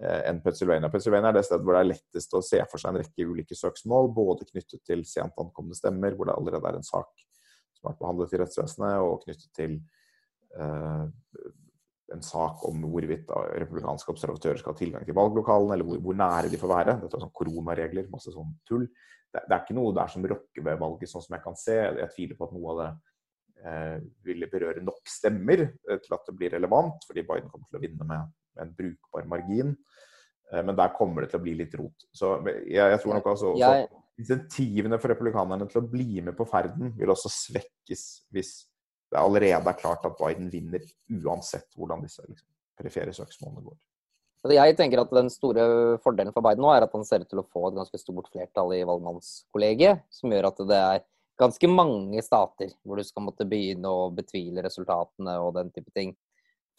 eh, 0.00 0.22
enn 0.30 0.40
Pennsylvania. 0.44 0.90
Pennsylvania 0.92 1.30
er 1.30 1.38
det 1.38 1.44
stedet 1.46 1.66
hvor 1.66 1.76
det 1.76 1.82
er 1.84 1.90
lettest 1.90 2.36
å 2.36 2.42
se 2.44 2.62
for 2.70 2.82
seg 2.82 2.94
en 2.94 3.02
rekke 3.02 3.28
ulike 3.28 3.58
søksmål, 3.58 4.10
både 4.16 4.48
knyttet 4.48 4.80
til 4.88 5.04
sent 5.08 5.36
ankomne 5.42 5.76
stemmer, 5.76 6.16
hvor 6.16 6.30
det 6.30 6.38
allerede 6.38 6.72
er 6.72 6.80
en 6.80 6.88
sak 6.88 7.12
som 7.76 7.84
har 7.84 7.92
vært 7.92 8.02
behandlet 8.02 8.32
i 8.32 8.40
rettsvesenet, 8.40 9.04
og 9.04 9.20
knyttet 9.26 9.50
til 9.60 9.76
uh, 10.56 11.04
en 12.14 12.22
sak 12.22 12.62
om 12.68 12.84
hvorvidt 12.86 13.30
republikanske 13.58 14.12
observatører 14.12 14.60
skal 14.60 14.74
ha 14.74 14.78
tilgang 14.78 15.06
til 15.06 15.16
valglokalene, 15.16 15.74
eller 15.74 15.88
hvor, 15.88 16.00
hvor, 16.04 16.18
nære 16.18 16.50
de 16.52 16.60
får 16.60 16.72
være. 16.72 16.94
Dette 17.02 17.18
er 17.18 17.24
sånn 17.24 17.34
koronaregler, 17.40 18.08
masse 18.12 18.34
sånn 18.34 18.52
tull. 18.68 18.86
Det, 18.86 19.42
det, 19.42 19.50
er 19.50 19.64
ikke 19.64 19.76
noe 19.78 19.94
der 19.96 20.12
som 20.12 20.26
rokker 20.30 20.66
ved 20.68 20.80
valget, 20.82 21.10
sånn 21.10 21.24
som 21.24 21.36
jeg 21.36 21.44
kan 21.44 21.58
se. 21.58 21.76
Jeg 21.82 22.12
tviler 22.14 22.38
på 22.38 22.46
at 22.46 22.54
noe 22.56 22.74
av 22.74 22.82
det 22.82 22.88
eh, 23.66 23.96
ville 24.28 24.50
berøre 24.52 24.84
nok 24.86 25.02
stemmer 25.10 25.66
eh, 25.66 26.00
til 26.04 26.16
at 26.18 26.30
det 26.30 26.36
blir 26.38 26.54
relevant, 26.54 27.08
fordi 27.08 27.26
Biden 27.26 27.50
kommer 27.50 27.70
til 27.70 27.80
å 27.80 27.84
vinne 27.88 28.08
med, 28.12 28.34
med 28.54 28.66
en 28.68 28.74
brukbar 28.78 29.28
margin. 29.34 29.74
Eh, 30.52 30.62
men 30.62 30.78
der 30.78 30.94
kommer 30.96 31.24
det 31.24 31.32
til 31.34 31.42
å 31.42 31.46
bli 31.46 31.56
litt 31.58 31.74
rot. 31.78 32.06
Så 32.14 32.36
jeg, 32.46 32.78
jeg 32.78 33.02
tror 33.02 33.18
nok 33.18 33.32
altså 33.34 33.54
også. 33.56 34.02
Insentivene 34.16 34.96
for 34.96 35.12
republikanerne 35.12 35.66
til 35.68 35.82
å 35.82 35.88
bli 35.92 36.22
med 36.24 36.32
på 36.38 36.46
ferden 36.48 36.94
vil 36.96 37.10
også 37.12 37.28
svekkes 37.28 38.04
hvis 38.32 38.54
det 39.12 39.18
allerede 39.20 39.70
er 39.70 39.78
klart 39.78 40.06
at 40.06 40.16
Biden 40.18 40.48
vinner 40.50 40.82
uansett 41.22 41.68
hvordan 41.78 42.02
disse 42.02 42.24
liksom, 42.26 42.48
perifere 42.78 43.14
søksmålene 43.14 43.64
går. 43.64 43.76
Altså, 44.42 44.54
jeg 44.54 44.76
tenker 44.78 45.02
at 45.02 45.14
Den 45.14 45.28
store 45.32 45.66
fordelen 46.04 46.34
for 46.34 46.44
Biden 46.44 46.62
nå 46.62 46.70
er 46.70 46.86
at 46.86 46.92
han 46.94 47.04
ser 47.06 47.24
ut 47.24 47.30
til 47.30 47.42
å 47.42 47.48
få 47.50 47.68
et 47.68 47.78
ganske 47.78 47.98
stort 47.98 48.28
flertall 48.30 48.74
i 48.76 48.84
valgmannskollegiet, 48.86 50.04
som 50.12 50.34
gjør 50.34 50.50
at 50.50 50.60
det 50.70 50.80
er 50.80 51.04
ganske 51.40 51.68
mange 51.68 52.22
stater 52.24 52.70
hvor 52.82 53.00
du 53.00 53.04
skal 53.04 53.26
måtte 53.26 53.46
begynne 53.48 53.90
å 53.90 54.10
betvile 54.14 54.64
resultatene 54.64 55.36
og 55.42 55.56
den 55.58 55.72
type 55.74 55.90
ting 55.96 56.14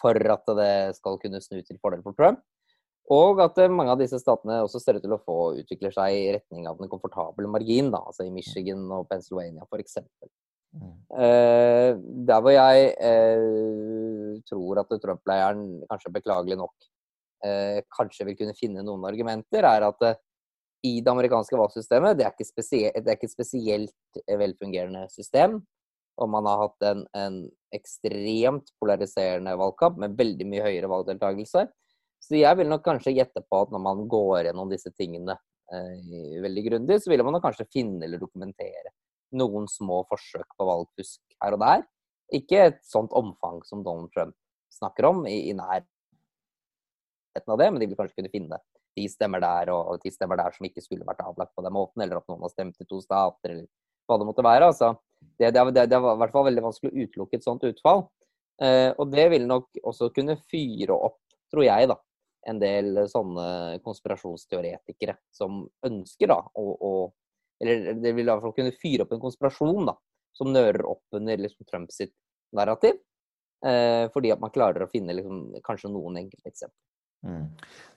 for 0.02 0.16
at 0.16 0.48
det 0.58 0.98
skal 0.98 1.20
kunne 1.22 1.42
snu 1.42 1.60
til 1.66 1.80
fordel 1.82 2.04
for 2.06 2.18
Trump. 2.18 2.44
Og 3.14 3.40
at 3.40 3.60
mange 3.72 3.94
av 3.94 4.02
disse 4.02 4.20
statene 4.20 4.60
også 4.66 4.82
ser 4.84 4.98
ut 4.98 5.06
til 5.06 5.16
å 5.16 5.22
få 5.24 5.38
utvikle 5.62 5.94
seg 5.96 6.16
i 6.16 6.26
retning 6.36 6.68
av 6.68 6.82
en 6.82 6.92
komfortabel 6.92 7.48
margin, 7.50 7.88
da, 7.94 8.02
altså 8.04 8.28
i 8.28 8.34
Michigan 8.34 8.84
og 8.92 9.08
Pennsylvania 9.12 9.64
f.eks. 9.70 10.02
Uh, 11.08 11.96
der 12.28 12.42
hvor 12.44 12.52
jeg 12.52 12.90
uh, 13.00 14.34
tror 14.46 14.82
at 14.82 14.92
Trump-leiren 15.02 15.64
kanskje 15.88 16.12
beklagelig 16.14 16.58
nok 16.60 16.74
uh, 17.48 17.80
kanskje 17.96 18.28
vil 18.28 18.38
kunne 18.38 18.58
finne 18.58 18.84
noen 18.86 19.06
argumenter, 19.08 19.66
er 19.66 19.88
at 19.88 20.06
i 20.86 21.00
det 21.02 21.10
amerikanske 21.10 21.58
valgsystemet 21.58 22.20
det 22.20 22.28
er, 22.28 22.36
det 22.38 23.08
er 23.08 23.18
ikke 23.18 23.30
et 23.30 23.34
spesielt 23.34 24.22
velfungerende 24.28 25.08
system. 25.10 25.58
Og 26.22 26.30
man 26.34 26.46
har 26.50 26.64
hatt 26.66 26.86
en, 26.86 27.02
en, 27.18 27.40
ekstremt 27.76 28.72
polariserende 28.80 29.52
valgkamp 29.60 29.98
med 30.02 30.16
veldig 30.18 30.46
mye 30.50 30.64
høyere 30.64 30.90
valgdeltakelse. 30.90 31.66
Så 32.24 32.38
jeg 32.40 32.58
vil 32.58 32.70
nok 32.72 32.86
kanskje 32.86 33.14
gjette 33.18 33.44
på 33.44 33.60
at 33.66 33.74
når 33.74 33.84
man 33.84 34.06
går 34.10 34.48
gjennom 34.48 34.72
disse 34.72 34.94
tingene 34.96 35.36
veldig 36.46 36.64
grundig, 36.70 37.02
så 37.04 37.12
vil 37.12 37.26
man 37.28 37.42
kanskje 37.44 37.68
finne 37.74 38.08
eller 38.08 38.22
dokumentere 38.22 38.94
noen 39.36 39.68
små 39.72 40.04
forsøk 40.10 40.48
på 40.58 40.68
valgfusk 40.68 41.22
her 41.44 41.58
og 41.58 41.64
der. 41.64 41.86
Ikke 42.36 42.64
et 42.70 42.82
sånt 42.86 43.14
omfang 43.16 43.62
som 43.68 43.84
Donald 43.86 44.12
Trump 44.16 44.36
snakker 44.74 45.08
om 45.10 45.26
i, 45.28 45.50
i 45.50 45.54
nærheten 45.56 45.88
av 47.54 47.60
det, 47.60 47.70
men 47.72 47.82
de 47.82 47.88
vil 47.90 48.00
kanskje 48.00 48.20
kunne 48.20 48.34
finne 48.34 48.60
de 48.98 49.06
stemmer 49.12 49.44
der 49.44 49.72
og 49.74 50.02
de 50.04 50.12
stemmer 50.14 50.40
der 50.40 50.56
som 50.56 50.66
ikke 50.68 50.84
skulle 50.84 51.06
vært 51.08 51.22
avlagt 51.26 51.54
på 51.56 51.64
den 51.66 51.76
måten, 51.76 52.02
eller 52.04 52.20
at 52.20 52.28
noen 52.30 52.44
har 52.46 52.54
stemt 52.54 52.80
i 52.82 52.88
to 52.90 53.00
stater, 53.04 53.54
eller 53.54 53.68
hva 54.08 54.18
det 54.20 54.28
måtte 54.30 54.46
være. 54.46 54.72
Altså, 54.72 54.94
det, 55.38 55.52
det, 55.54 55.66
det, 55.76 55.86
det, 55.92 56.02
var 56.02 56.18
i 56.18 56.22
hvert 56.24 56.34
fall 56.34 56.48
veldig 56.48 56.66
vanskelig 56.66 56.92
å 56.92 57.06
utelukke 57.06 57.40
et 57.40 57.46
sånt 57.46 57.66
utfall. 57.68 58.06
Eh, 58.64 58.90
og 58.98 59.14
det 59.14 59.28
vil 59.34 59.48
nok 59.50 59.82
også 59.84 60.10
kunne 60.16 60.38
fyre 60.50 60.98
opp, 60.98 61.22
tror 61.54 61.68
jeg, 61.68 61.90
da, 61.92 62.00
en 62.50 62.62
del 62.62 63.04
sånne 63.12 63.48
konspirasjonsteoretikere 63.86 65.18
som 65.36 65.66
ønsker 65.86 66.32
da, 66.32 66.42
å, 66.58 66.66
å 66.74 66.92
eller 67.62 67.94
det 67.98 68.14
vil 68.14 68.28
i 68.28 68.32
hvert 68.32 68.44
fall 68.46 68.56
kunne 68.58 68.76
fyre 68.78 69.06
opp 69.06 69.14
en 69.16 69.24
konspirasjon 69.24 69.90
da, 69.90 69.96
som 70.38 70.52
nører 70.54 70.86
opp 70.86 71.18
under 71.18 71.40
liksom, 71.42 71.66
Trump 71.70 71.94
sitt 71.94 72.14
narrativ. 72.56 73.00
Eh, 73.66 74.06
fordi 74.14 74.32
at 74.34 74.42
man 74.42 74.54
klarer 74.54 74.86
å 74.86 74.92
finne 74.92 75.16
liksom, 75.18 75.48
kanskje 75.66 75.90
noen 75.90 76.22
enkelteksempler. 76.22 76.84
Mm. 77.26 77.48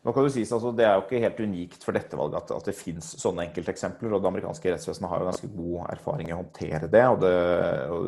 Nå 0.00 0.12
kan 0.16 0.24
du 0.24 0.30
si, 0.32 0.46
altså, 0.48 0.70
Det 0.72 0.84
er 0.86 0.94
jo 0.96 1.02
ikke 1.04 1.20
helt 1.20 1.40
unikt 1.44 1.82
for 1.84 1.92
dette 1.92 2.16
valget 2.16 2.38
at, 2.40 2.52
at 2.56 2.68
det 2.70 2.76
finnes 2.76 3.10
sånne 3.20 3.44
enkelteksempler. 3.48 4.14
og 4.14 4.22
Det 4.22 4.30
amerikanske 4.30 4.72
rettsvesenet 4.72 5.10
har 5.12 5.20
jo 5.20 5.28
ganske 5.28 5.50
god 5.56 5.90
erfaring 5.92 6.30
i 6.30 6.34
å 6.34 6.40
håndtere 6.40 6.88
det. 6.88 7.04
og 7.06 7.18
det, 7.24 7.34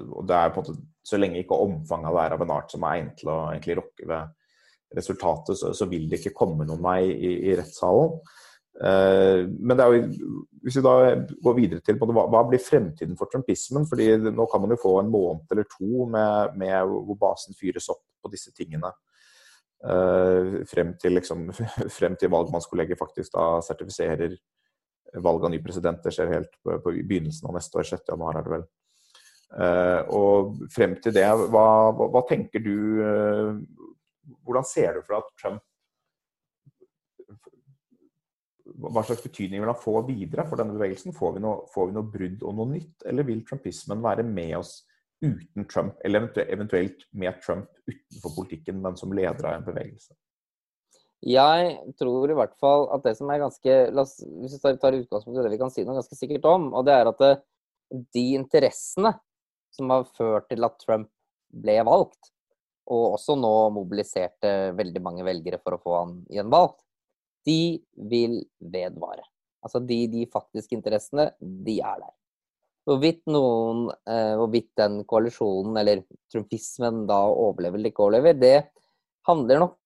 og 0.08 0.22
det 0.28 0.38
er 0.38 0.54
på 0.54 0.62
en 0.62 0.70
måte, 0.70 0.86
Så 1.04 1.18
lenge 1.20 1.42
ikke 1.42 1.58
omfanget 1.58 2.08
av 2.08 2.16
det 2.16 2.24
er 2.24 2.36
av 2.36 2.46
en 2.46 2.54
art 2.56 2.72
som 2.72 2.86
er 2.86 3.00
egnet 3.00 3.18
til 3.20 3.32
å 3.32 3.38
egentlig 3.50 3.76
rokke 3.82 4.08
ved 4.08 4.38
resultatet, 4.96 5.58
så, 5.58 5.72
så, 5.74 5.88
vil 5.88 6.08
det 6.08 6.20
ikke 6.20 6.36
komme 6.36 6.66
noen 6.68 6.82
vei 6.84 7.00
i, 7.10 7.32
i 7.50 7.56
rettssalen. 7.56 8.18
Eh, 8.80 9.44
men 9.60 9.82
jo, 9.84 10.04
hvis 10.64 10.78
vi 10.78 10.84
da 10.84 10.94
går 11.44 11.56
videre 11.58 11.84
til 11.84 11.98
hva, 12.00 12.24
hva 12.32 12.42
blir 12.48 12.62
fremtiden 12.62 13.18
for 13.18 13.28
trumpismen? 13.30 13.84
fordi 13.88 14.14
Nå 14.32 14.46
kan 14.50 14.64
man 14.64 14.72
jo 14.72 14.80
få 14.80 14.98
en 15.00 15.12
måned 15.12 15.52
eller 15.52 15.68
to 15.68 16.06
med, 16.10 16.56
med 16.58 16.76
hvor 16.88 17.18
basen 17.20 17.58
fyres 17.58 17.90
opp 17.92 18.04
på 18.22 18.32
disse 18.32 18.54
tingene. 18.56 18.92
Uh, 19.82 20.62
frem, 20.70 20.92
til, 20.94 21.16
liksom, 21.18 21.48
frem 21.98 22.14
til 22.14 22.30
valgmannskollegiet 22.30 23.00
faktisk 23.00 23.32
da 23.34 23.56
sertifiserer 23.66 24.36
valg 25.20 25.42
av 25.44 25.50
ny 25.50 25.58
president. 25.64 25.98
Det 26.04 26.12
skjer 26.14 26.30
helt 26.30 26.52
på, 26.62 26.76
på 26.84 26.94
begynnelsen 27.00 27.50
av 27.50 27.58
neste 27.58 27.80
år, 27.80 27.88
6. 27.90 28.06
januar 28.14 28.38
er 28.38 28.46
det 28.46 28.54
vel. 28.54 28.64
Uh, 29.52 30.00
og 30.16 30.62
frem 30.72 30.94
til 31.02 31.12
det, 31.12 31.26
hva, 31.52 31.66
hva, 31.92 32.06
hva 32.14 32.22
tenker 32.24 32.62
du 32.64 32.76
uh, 33.04 33.50
Hvordan 34.46 34.64
ser 34.64 34.94
du 34.94 35.02
for 35.02 35.12
deg 35.12 35.26
at 35.26 35.42
Trump 35.42 35.64
hva 38.82 39.04
slags 39.06 39.22
betydning 39.22 39.62
vil 39.62 39.70
han 39.70 39.78
få 39.78 40.00
videre 40.08 40.46
for 40.48 40.60
denne 40.60 40.74
bevegelsen? 40.74 41.14
Får 41.16 41.36
vi, 41.36 41.42
noe, 41.44 41.66
får 41.72 41.88
vi 41.88 41.96
noe 41.96 42.10
brudd 42.14 42.42
og 42.42 42.56
noe 42.58 42.72
nytt, 42.74 43.04
eller 43.08 43.28
vil 43.28 43.44
trumpismen 43.46 44.02
være 44.02 44.24
med 44.26 44.56
oss 44.58 44.80
uten 45.22 45.68
Trump, 45.70 46.00
eller 46.04 46.26
eventuelt 46.50 47.06
med 47.14 47.38
Trump 47.44 47.70
utenfor 47.86 48.34
politikken, 48.40 48.80
men 48.82 48.98
som 48.98 49.14
leder 49.14 49.46
av 49.46 49.60
en 49.60 49.66
bevegelse? 49.68 50.16
Jeg 51.22 51.76
tror 52.00 52.32
i 52.32 52.34
hvert 52.34 52.54
fall 52.58 52.88
at 52.96 53.04
det 53.06 53.14
som 53.14 53.30
er 53.30 53.44
ganske 53.44 53.74
oss, 54.02 54.16
Hvis 54.26 54.56
vi 54.58 54.72
tar 54.82 54.96
utgangspunkt 54.98 55.38
i 55.38 55.44
det 55.44 55.52
vi 55.52 55.60
kan 55.60 55.70
si 55.70 55.84
noe 55.86 56.00
ganske 56.00 56.18
sikkert 56.18 56.48
om, 56.50 56.72
og 56.74 56.86
det 56.88 56.96
er 56.98 57.10
at 57.12 57.22
det, 57.22 57.32
de 58.16 58.24
interessene 58.34 59.14
som 59.72 59.90
har 59.92 60.08
ført 60.16 60.48
til 60.50 60.66
at 60.66 60.78
Trump 60.82 61.10
ble 61.52 61.76
valgt, 61.86 62.32
og 62.90 63.14
også 63.14 63.36
nå 63.38 63.52
mobiliserte 63.76 64.72
veldig 64.74 65.02
mange 65.04 65.26
velgere 65.26 65.60
for 65.62 65.76
å 65.76 65.82
få 65.82 65.94
han 66.00 66.16
gjenvalgt, 66.32 66.82
de 67.46 67.82
vil 68.10 68.40
vedvare. 68.58 69.24
Altså 69.62 69.80
de, 69.86 70.04
de 70.10 70.26
faktiske 70.30 70.74
interessene, 70.74 71.30
de 71.40 71.78
er 71.80 72.02
der. 72.02 72.14
Hvorvidt 72.88 73.22
noen, 73.30 73.84
eh, 74.10 74.34
hvorvidt 74.40 74.72
den 74.78 75.02
koalisjonen, 75.06 75.76
eller 75.78 76.02
trumpismen, 76.32 77.04
da 77.06 77.20
overlever 77.30 77.78
eller 77.78 77.92
ikke 77.92 78.06
overlever, 78.08 78.34
det 78.34 78.56
handler 79.28 79.62
nok 79.62 79.78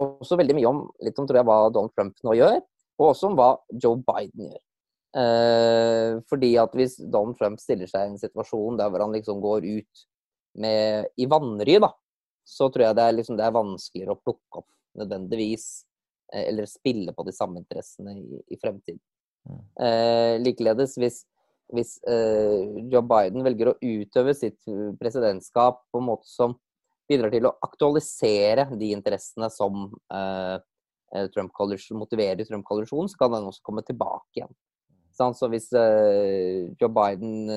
også 0.00 0.38
veldig 0.40 0.56
mye 0.56 0.70
om 0.70 0.80
litt 1.04 1.18
om 1.20 1.26
tror 1.28 1.42
jeg, 1.42 1.48
hva 1.50 1.58
Donald 1.68 1.92
Trump 1.92 2.24
nå 2.24 2.36
gjør, 2.38 2.62
og 3.00 3.06
også 3.10 3.28
om 3.28 3.36
hva 3.36 3.50
Joe 3.76 4.00
Biden 4.00 4.48
gjør. 4.48 4.62
Eh, 5.20 6.20
fordi 6.30 6.54
at 6.62 6.74
hvis 6.78 6.96
Donald 7.02 7.36
Trump 7.36 7.60
stiller 7.60 7.90
seg 7.90 8.06
i 8.06 8.12
en 8.12 8.20
situasjon 8.20 8.78
der 8.78 8.88
hvor 8.92 9.04
han 9.04 9.16
liksom 9.16 9.42
går 9.42 9.66
ut 9.66 10.04
med, 10.60 11.10
i 11.20 11.28
vanry, 11.28 11.76
da, 11.82 11.90
så 12.46 12.70
tror 12.70 12.88
jeg 12.88 12.96
det 12.96 13.04
er, 13.04 13.16
liksom, 13.18 13.36
det 13.38 13.46
er 13.46 13.56
vanskeligere 13.56 14.16
å 14.16 14.22
plukke 14.22 14.62
opp 14.62 14.70
nødvendigvis 15.00 15.66
eller 16.32 16.68
spille 16.70 17.14
på 17.16 17.24
de 17.26 17.34
samme 17.34 17.60
interessene 17.60 18.14
i, 18.18 18.40
i 18.54 18.58
fremtiden. 18.60 19.00
Mm. 19.48 19.60
Eh, 19.86 20.34
likeledes 20.44 20.96
hvis, 21.00 21.20
hvis 21.74 21.96
eh, 22.08 22.80
Joe 22.92 23.04
Biden 23.06 23.44
velger 23.46 23.72
å 23.72 23.78
utøve 23.80 24.34
sitt 24.36 24.60
presidentskap 25.00 25.84
på 25.90 26.00
en 26.02 26.10
måte 26.10 26.28
som 26.30 26.56
bidrar 27.10 27.32
til 27.34 27.48
å 27.48 27.56
aktualisere 27.66 28.68
de 28.78 28.92
interessene 28.94 29.50
som 29.52 29.88
eh, 30.14 30.58
eh 31.10 31.30
Trump 31.34 31.56
motiverer 31.98 32.44
Trump-koalisjonen, 32.46 33.08
så 33.10 33.18
kan 33.18 33.32
den 33.34 33.48
også 33.50 33.64
komme 33.66 33.82
tilbake 33.82 34.42
igjen. 34.42 34.52
Så 35.20 35.48
hvis 35.52 35.66
Joe 36.80 36.88
Biden 36.88 37.50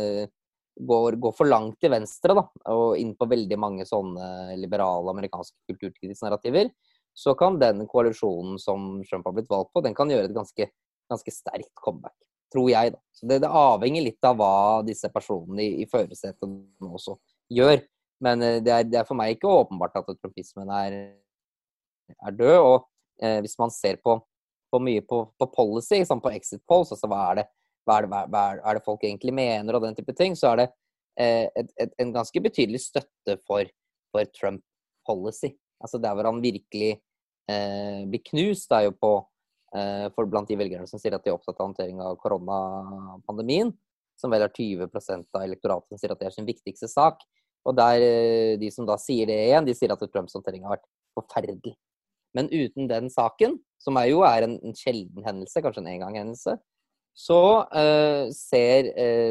går, 0.76 1.16
går, 1.22 1.36
for 1.38 1.48
langt 1.48 1.78
til 1.80 1.94
venstre 1.94 2.34
da, 2.36 2.44
og 2.74 2.98
inn 3.00 3.14
på 3.16 3.30
veldig 3.30 3.60
mange 3.62 3.86
sånne 3.88 4.58
liberale 4.60 5.14
amerikanske 5.14 5.70
kulturkritiske 5.70 6.26
narrativer, 6.26 6.74
så 7.14 7.34
kan 7.38 7.60
den 7.62 7.86
koalisjonen 7.88 8.60
som 8.60 9.04
Trump 9.10 9.26
har 9.26 9.36
blitt 9.38 9.50
valgt 9.50 9.74
på, 9.74 9.82
den 9.86 9.96
kan 9.98 10.10
gjøre 10.10 10.30
et 10.30 10.36
ganske, 10.36 10.70
ganske 11.12 11.34
sterkt 11.34 11.74
comeback. 11.78 12.16
Tror 12.54 12.70
jeg, 12.70 12.94
da. 12.94 13.00
Så 13.14 13.28
det, 13.30 13.40
det, 13.46 13.50
avhenger 13.50 14.06
litt 14.06 14.26
av 14.28 14.38
hva 14.38 14.82
disse 14.86 15.10
personene 15.14 15.64
i, 15.64 15.84
i 15.84 15.90
førersetet 15.90 16.46
også 16.86 17.16
gjør. 17.54 17.82
Men 18.24 18.46
eh, 18.46 18.60
det 18.66 18.74
er, 18.74 18.86
det 18.90 19.00
er, 19.02 19.08
for 19.08 19.18
meg 19.18 19.36
ikke 19.36 19.50
åpenbart 19.50 19.98
at 20.02 20.12
trumpismen 20.20 20.70
er, 20.74 20.98
er 22.14 22.38
død. 22.38 22.60
Og 22.60 22.78
eh, 23.26 23.40
hvis 23.46 23.58
man 23.62 23.74
ser 23.74 23.98
på, 24.06 24.20
på 24.74 24.82
mye 24.82 25.02
på, 25.06 25.24
på 25.38 25.50
policy, 25.54 26.04
som 26.06 26.22
på 26.22 26.34
exit 26.34 26.62
polls, 26.70 26.94
altså 26.94 27.10
hva 27.10 27.24
er, 27.32 27.42
det, 27.42 27.48
hva, 27.88 27.98
er 27.98 28.08
det, 28.08 28.22
hva 28.34 28.46
er 28.58 28.78
det, 28.78 28.86
folk 28.86 29.06
egentlig 29.06 29.34
mener 29.38 29.78
og 29.78 29.86
den 29.86 29.98
type 29.98 30.14
ting, 30.18 30.38
så 30.38 30.54
er 30.54 30.64
det 30.64 30.70
eh, 31.22 31.50
et, 31.62 31.74
et, 31.82 31.98
en 32.06 32.14
ganske 32.16 32.46
betydelig 32.46 32.86
støtte 32.86 33.38
for, 33.48 33.70
for 34.14 34.30
Trump 34.38 34.62
policy. 35.10 35.56
Altså 35.84 36.00
der 36.02 36.16
hvor 36.16 36.30
han 36.30 36.42
virkelig 36.44 36.96
eh, 37.52 38.02
blir 38.08 38.24
knust, 38.30 38.72
er 38.72 38.88
jo 38.88 38.96
på 38.96 39.14
eh, 39.76 40.08
for 40.16 40.30
blant 40.30 40.50
de 40.50 40.58
velgerne 40.60 40.88
som 40.90 41.02
sier 41.02 41.16
at 41.16 41.24
de 41.26 41.32
er 41.32 41.38
opptatt 41.38 41.60
av 41.60 41.70
håndtering 41.70 42.02
av 42.04 42.18
koronapandemien, 42.22 43.74
som 44.20 44.32
vel 44.32 44.46
er 44.46 44.54
20 44.54 44.88
av 44.88 45.42
elektoratet 45.44 45.92
som 45.92 46.02
sier 46.02 46.14
at 46.14 46.22
det 46.22 46.30
er 46.30 46.36
sin 46.36 46.48
viktigste 46.48 46.90
sak. 46.92 47.24
Og 47.68 47.76
der 47.80 48.04
eh, 48.04 48.54
de 48.60 48.70
som 48.72 48.88
da 48.88 48.98
sier 49.00 49.28
det 49.30 49.40
igjen, 49.48 49.68
de 49.68 49.76
sier 49.76 49.94
at 49.94 50.06
Trumps 50.12 50.36
håndtering 50.38 50.64
har 50.68 50.78
vært 50.78 50.88
forferdelig. 51.18 51.76
Men 52.34 52.48
uten 52.50 52.88
den 52.90 53.12
saken, 53.14 53.60
som 53.82 53.98
er 54.00 54.10
jo 54.10 54.24
er 54.26 54.48
en, 54.48 54.56
en 54.66 54.78
sjelden 54.78 55.26
hendelse, 55.26 55.62
kanskje 55.62 55.84
en 55.84 55.92
engangshendelse, 55.92 56.56
så 57.14 57.42
eh, 57.78 58.32
ser 58.34 58.88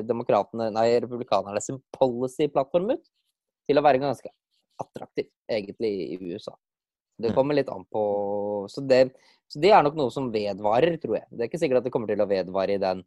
demokratene, 0.06 0.68
nei, 0.70 0.86
republikanerne 1.02 1.58
sin 1.64 1.80
policy-plattform 1.96 2.92
ut 2.94 3.08
til 3.66 3.80
å 3.80 3.82
være 3.82 3.98
ganske 4.02 4.30
attraktiv, 4.80 5.28
egentlig, 5.50 5.92
i 6.14 6.32
USA. 6.32 6.54
Det 7.18 7.32
mm. 7.32 7.36
kommer 7.36 7.54
litt 7.58 7.70
an 7.70 7.84
på 7.92 8.02
så 8.70 8.80
det, 8.80 9.12
så 9.50 9.60
det, 9.60 9.70
er 9.74 9.84
nok 9.84 9.98
noe 9.98 10.12
som 10.14 10.30
vedvarer, 10.32 10.96
tror 11.02 11.18
jeg. 11.20 11.28
Det 11.30 11.44
er 11.44 11.50
ikke 11.50 11.60
sikkert 11.60 11.82
at 11.82 11.88
det 11.88 11.92
kommer 11.94 12.10
til 12.10 12.22
å 12.24 12.28
vedvare 12.30 12.76
i 12.76 12.82
den 12.82 13.02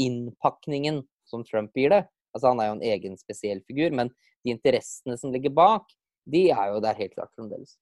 innpakningen 0.00 1.02
som 1.28 1.44
Trump 1.46 1.76
gir 1.76 1.92
det. 1.92 2.04
Altså 2.34 2.52
Han 2.52 2.62
er 2.62 2.70
jo 2.70 2.76
en 2.78 2.86
egen 2.94 3.18
spesiell 3.20 3.60
figur, 3.68 3.92
men 3.96 4.12
de 4.46 4.54
interessene 4.54 5.18
som 5.20 5.34
ligger 5.34 5.52
bak, 5.54 5.90
de 6.28 6.42
er 6.52 6.72
jo 6.74 6.80
der 6.84 6.98
helt 6.98 7.14
klart 7.14 7.30
fremdeles. 7.34 7.76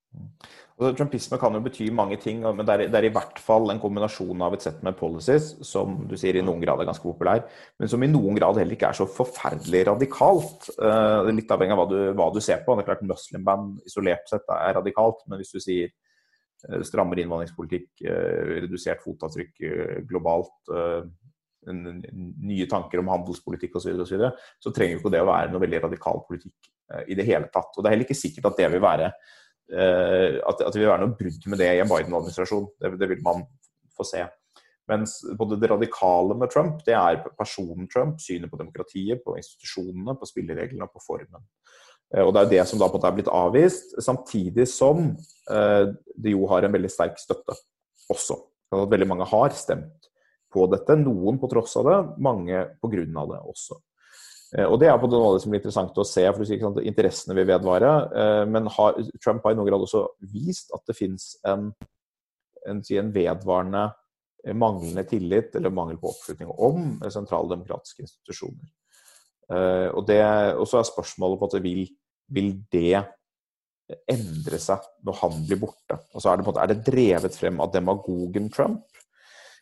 Og 0.79 0.95
Trumpisme 0.97 1.39
kan 1.41 1.57
jo 1.57 1.63
bety 1.65 1.89
mange 1.95 2.17
ting, 2.23 2.41
men 2.43 2.63
det 2.67 2.75
er, 2.75 2.85
det 2.87 2.99
er, 3.01 3.09
i 3.09 3.13
hvert 3.15 3.41
fall 3.43 3.73
en 3.73 3.81
kombinasjon 3.83 4.45
av 4.47 4.55
et 4.55 4.65
sett 4.65 4.83
med 4.87 4.97
policies 4.99 5.51
som 5.67 5.97
du 6.09 6.15
sier 6.19 6.39
i 6.39 6.45
noen 6.45 6.63
grad 6.63 6.81
er 6.81 6.89
ganske 6.89 7.05
populær, 7.05 7.43
men 7.81 7.91
som 7.91 8.03
i 8.05 8.11
noen 8.11 8.39
grad 8.39 8.61
heller 8.61 8.77
ikke 8.77 8.93
er 8.93 8.99
så 9.01 9.09
forferdelig 9.11 9.85
radikalt. 9.91 10.69
Uh, 10.79 11.27
litt 11.35 11.51
avhengig 11.55 11.75
av 11.75 11.83
hva 11.83 11.89
du, 11.91 11.99
hva 12.19 12.29
du, 12.35 12.43
ser 12.45 12.63
på. 12.65 12.77
Det 12.77 12.85
er 12.85 12.91
klart 12.93 13.09
Muslimband 13.11 13.81
isolert 13.89 14.31
sett 14.31 14.55
er 14.55 14.77
radikalt, 14.79 15.25
men 15.27 15.43
hvis 15.43 15.55
du 15.57 15.59
sier 15.65 15.91
uh, 15.91 16.83
strammere 16.87 17.25
innvandringspolitikk, 17.25 17.91
uh, 18.07 18.61
redusert 18.69 19.03
fotavtrykk 19.03 19.67
globalt 20.09 20.77
nye 21.67 22.67
tanker 22.71 23.03
om 23.03 23.11
handelspolitikk 23.13 23.77
osv., 23.79 23.91
så, 23.99 24.15
videre, 24.15 24.33
og 24.33 24.39
så, 24.39 24.69
så 24.69 24.75
trenger 24.75 24.99
ikke 24.99 25.13
det 25.13 25.23
å 25.23 25.29
være 25.29 25.53
noe 25.53 25.63
veldig 25.63 25.83
radikal 25.89 26.23
politikk 26.29 26.71
eh, 26.95 27.05
i 27.13 27.19
det 27.19 27.27
hele 27.29 27.51
tatt. 27.53 27.73
Og 27.75 27.83
Det 27.83 27.89
er 27.89 27.97
heller 27.97 28.09
ikke 28.09 28.19
sikkert 28.19 28.51
at 28.51 28.61
det 28.61 28.71
vil 28.75 28.85
være 28.85 29.13
uh, 29.13 30.35
at, 30.49 30.65
det 30.65 30.81
vil 30.81 30.91
være 30.91 31.05
noe 31.05 31.17
brudd 31.19 31.49
med 31.51 31.63
det 31.63 31.71
i 31.75 31.83
en 31.83 31.91
Biden-administrasjon. 31.91 32.69
Det, 32.79 32.93
det, 33.01 33.11
vil 33.13 33.25
man 33.27 33.45
få 33.97 34.07
se. 34.07 34.25
Mens 34.89 35.19
både 35.37 35.59
det 35.61 35.69
radikale 35.73 36.37
med 36.39 36.53
Trump, 36.53 36.81
det 36.87 36.97
er 36.97 37.21
personen 37.37 37.91
Trump, 37.93 38.23
synet 38.25 38.53
på 38.53 38.61
demokratiet, 38.61 39.21
på 39.25 39.37
institusjonene, 39.37 40.17
på 40.17 40.31
spillereglene 40.31 40.89
og 40.89 40.95
på 40.95 41.05
formen. 41.05 41.45
Uh, 42.15 42.25
og 42.25 42.33
Det 42.37 42.45
er 42.45 42.53
det 42.55 42.67
som 42.71 42.81
da 42.81 42.89
på 42.89 42.97
en 42.97 43.03
måte 43.03 43.13
er 43.13 43.19
blitt 43.19 43.33
avvist, 43.35 43.99
samtidig 44.05 44.69
som 44.71 45.11
det 45.49 46.33
jo 46.35 46.45
har 46.51 46.67
en 46.67 46.73
veldig 46.75 46.91
sterk 46.93 47.17
støtte 47.21 47.55
også. 48.13 48.37
At 48.77 48.91
veldig 48.93 49.07
mange 49.09 49.25
har 49.29 49.55
stemt 49.57 50.09
på 50.53 50.67
dette. 50.73 50.97
Noen 51.01 51.39
på 51.41 51.51
tross 51.51 51.77
av 51.81 51.89
det, 51.89 51.99
mange 52.25 52.65
på 52.81 52.91
grunn 52.93 53.21
av 53.21 53.31
det 53.35 53.43
også. 53.53 53.79
Eh, 54.57 54.65
og 54.65 54.79
Det 54.81 54.89
er 54.89 54.99
på 55.01 55.11
noe 55.13 55.37
som 55.41 55.53
blir 55.53 55.61
interessant 55.61 56.01
å 56.01 56.07
se, 56.07 56.25
for 56.31 56.41
du 56.41 56.49
sier 56.49 56.59
ikke 56.59 56.71
sant, 56.71 56.83
interessene 56.89 57.37
vil 57.37 57.49
vedvare. 57.51 57.93
Eh, 58.23 58.45
men 58.49 58.71
har, 58.79 58.99
Trump 59.23 59.45
har 59.45 59.55
i 59.55 59.59
noen 59.59 59.69
grad 59.69 59.85
også 59.85 60.07
vist 60.33 60.73
at 60.77 60.85
det 60.89 60.97
finnes 60.97 61.31
en, 61.49 61.71
en, 62.69 62.81
en, 62.81 63.13
vedvarende 63.15 63.85
eh, 64.47 64.57
manglende 64.57 65.05
tillit 65.09 65.57
eller 65.59 65.75
mangel 65.75 66.01
på 66.01 66.13
oppslutning 66.15 66.53
om 66.57 66.91
sentrale 67.13 67.53
demokratiske 67.53 68.07
institusjoner. 68.07 68.75
Og, 69.49 70.03
det, 70.05 70.21
og 70.61 70.67
så 70.69 70.77
er 70.77 70.85
spørsmålet 70.85 71.39
på 71.41 71.47
at 71.49 71.55
vil, 71.65 71.87
vil 72.37 72.51
det 72.69 72.99
endre 74.13 74.59
seg 74.61 74.85
når 75.09 75.17
han 75.23 75.39
blir 75.49 75.63
borte? 75.63 75.97
Og 76.13 76.21
så 76.21 76.29
er 76.29 76.37
det, 76.37 76.45
på 76.45 76.51
en 76.51 76.53
måte, 76.53 76.67
er 76.67 76.75
det 76.75 76.85
drevet 76.85 77.39
frem 77.41 77.63
av 77.65 77.71
demagogen 77.73 78.51
Trump? 78.53 78.98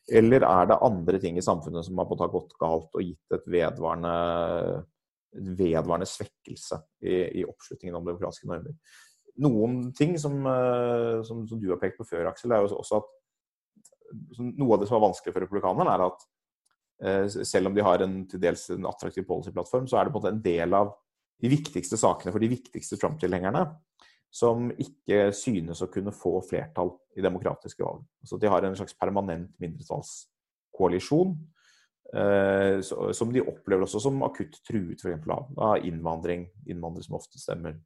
Eller 0.07 0.45
er 0.47 0.69
det 0.71 0.79
andre 0.87 1.19
ting 1.23 1.39
i 1.39 1.43
samfunnet 1.45 1.87
som 1.87 1.99
har 1.99 2.31
gått 2.31 2.55
galt 2.61 2.93
og 2.95 3.03
gitt 3.03 3.35
et 3.35 3.49
vedvarende, 3.51 4.13
vedvarende 5.35 6.07
svekkelse 6.07 6.79
i, 7.03 7.17
i, 7.41 7.45
oppslutningen 7.47 7.99
om 7.99 8.07
demokratiske 8.07 8.47
normer? 8.51 8.77
Noen 9.43 9.91
ting 9.97 10.15
som, 10.21 10.39
eh, 10.49 11.19
som, 11.27 11.43
som, 11.49 11.61
du 11.61 11.69
har 11.73 11.81
pekt 11.83 11.99
på 11.99 12.07
før, 12.09 12.31
Aksel, 12.31 12.55
er 12.55 12.63
jo 12.65 12.79
også 12.79 13.03
at 13.03 13.11
noe 14.39 14.77
av 14.77 14.81
det 14.81 14.89
som 14.89 14.97
er 15.01 15.07
vanskelig 15.09 15.35
for 15.35 15.45
republikanerne, 15.45 15.97
er 15.97 16.07
at 16.07 16.29
eh, 17.03 17.43
selv 17.43 17.69
om 17.73 17.77
de 17.77 17.85
har 17.85 18.07
en 18.07 18.21
til 18.31 18.41
dels 18.47 18.69
en 18.73 18.87
attraktiv 18.89 19.27
policy-plattform, 19.29 19.91
så 19.91 19.99
er 19.99 20.07
det 20.07 20.15
på 20.15 20.23
en 20.23 20.25
måte 20.25 20.35
en 20.37 20.47
del 20.47 20.79
av 20.79 20.95
de 21.43 21.51
viktigste 21.53 21.99
sakene 22.01 22.33
for 22.33 22.41
de 22.41 22.49
viktigste 22.55 22.97
Trump-tilhengerne 23.01 23.67
som 24.33 24.71
ikke 24.83 25.31
synes 25.37 25.83
å 25.85 25.91
kunne 25.93 26.15
få 26.15 26.39
flertall 26.45 26.95
i 27.17 27.25
demokratiske 27.25 27.85
valg. 27.85 28.05
Altså 28.23 28.39
de 28.41 28.51
har 28.53 28.65
en 28.65 28.79
slags 28.79 28.97
permanent 28.99 29.53
mindretallskoalisjon, 29.63 31.35
eh, 32.15 32.81
som 32.85 33.33
de 33.33 33.45
opplever 33.45 33.87
også 33.87 34.03
som 34.05 34.25
akutt 34.27 34.59
truet 34.69 35.03
f.eks. 35.03 35.29
Av, 35.29 35.79
innvandring. 35.85 36.47
Innvandrere 36.69 37.09
som 37.09 37.19
ofte 37.19 37.41
stemmer, 37.41 37.79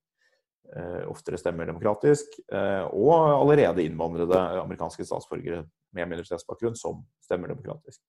eh, 0.74 1.04
oftere 1.10 1.38
stemmer 1.40 1.70
demokratisk. 1.70 2.40
Eh, 2.52 2.86
og 2.90 3.14
allerede 3.36 3.86
innvandrede 3.86 4.40
amerikanske 4.64 5.06
statsborgere 5.06 5.64
med 5.96 6.10
minoritetsbakgrunn 6.10 6.78
som 6.78 7.04
stemmer 7.24 7.54
demokratisk. 7.54 8.02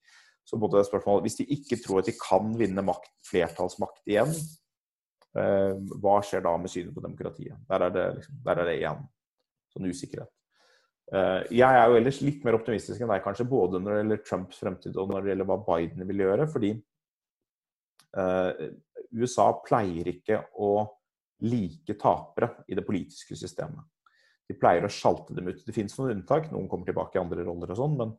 Så 0.46 0.58
både 0.58 0.82
spørsmålet, 0.84 1.22
Hvis 1.22 1.38
de 1.38 1.46
ikke 1.54 1.78
tror 1.84 2.00
at 2.00 2.10
de 2.10 2.18
kan 2.18 2.58
vinne 2.58 2.82
makt, 2.82 3.14
flertallsmakt 3.30 4.02
igjen, 4.10 4.34
Eh, 5.32 5.74
hva 6.04 6.18
skjer 6.26 6.44
da 6.44 6.52
med 6.60 6.72
synet 6.72 6.96
på 6.96 7.04
demokratiet? 7.04 7.56
Der 7.70 7.88
er 7.88 7.94
det, 7.96 8.06
liksom, 8.18 8.40
der 8.44 8.60
er 8.60 8.68
det 8.68 8.78
igjen 8.82 9.04
sånn 9.72 9.88
usikkerhet. 9.88 10.32
Eh, 11.12 11.42
jeg 11.58 11.68
er 11.68 11.90
jo 11.90 11.98
ellers 12.00 12.22
litt 12.24 12.46
mer 12.48 12.58
optimistisk 12.58 13.02
enn 13.02 13.12
deg, 13.12 13.24
kanskje, 13.26 13.48
både 13.50 13.82
når 13.82 13.92
det 13.92 14.00
gjelder 14.02 14.24
Trumps 14.28 14.62
fremtid 14.64 14.98
og 14.98 15.12
når 15.12 15.24
det 15.24 15.34
gjelder 15.34 15.50
hva 15.52 15.60
Biden 15.68 16.08
vil 16.10 16.26
gjøre. 16.26 16.48
Fordi 16.52 16.74
uh, 18.18 18.68
USA 19.16 19.48
pleier 19.66 20.12
ikke 20.14 20.44
å 20.60 20.74
like 21.48 21.98
tapere 22.00 22.52
i 22.70 22.78
det 22.78 22.86
politiske 22.86 23.36
systemet. 23.40 23.88
De 24.48 24.56
pleier 24.60 24.86
å 24.86 24.92
sjalte 24.92 25.36
dem 25.36 25.50
ut. 25.50 25.64
Det 25.66 25.76
finnes 25.76 25.96
noen 25.98 26.18
unntak, 26.18 26.52
noen 26.52 26.70
kommer 26.72 26.88
tilbake 26.88 27.18
i 27.18 27.24
andre 27.24 27.44
roller 27.48 27.72
og 27.74 27.80
sånn, 27.80 27.98
men 28.00 28.16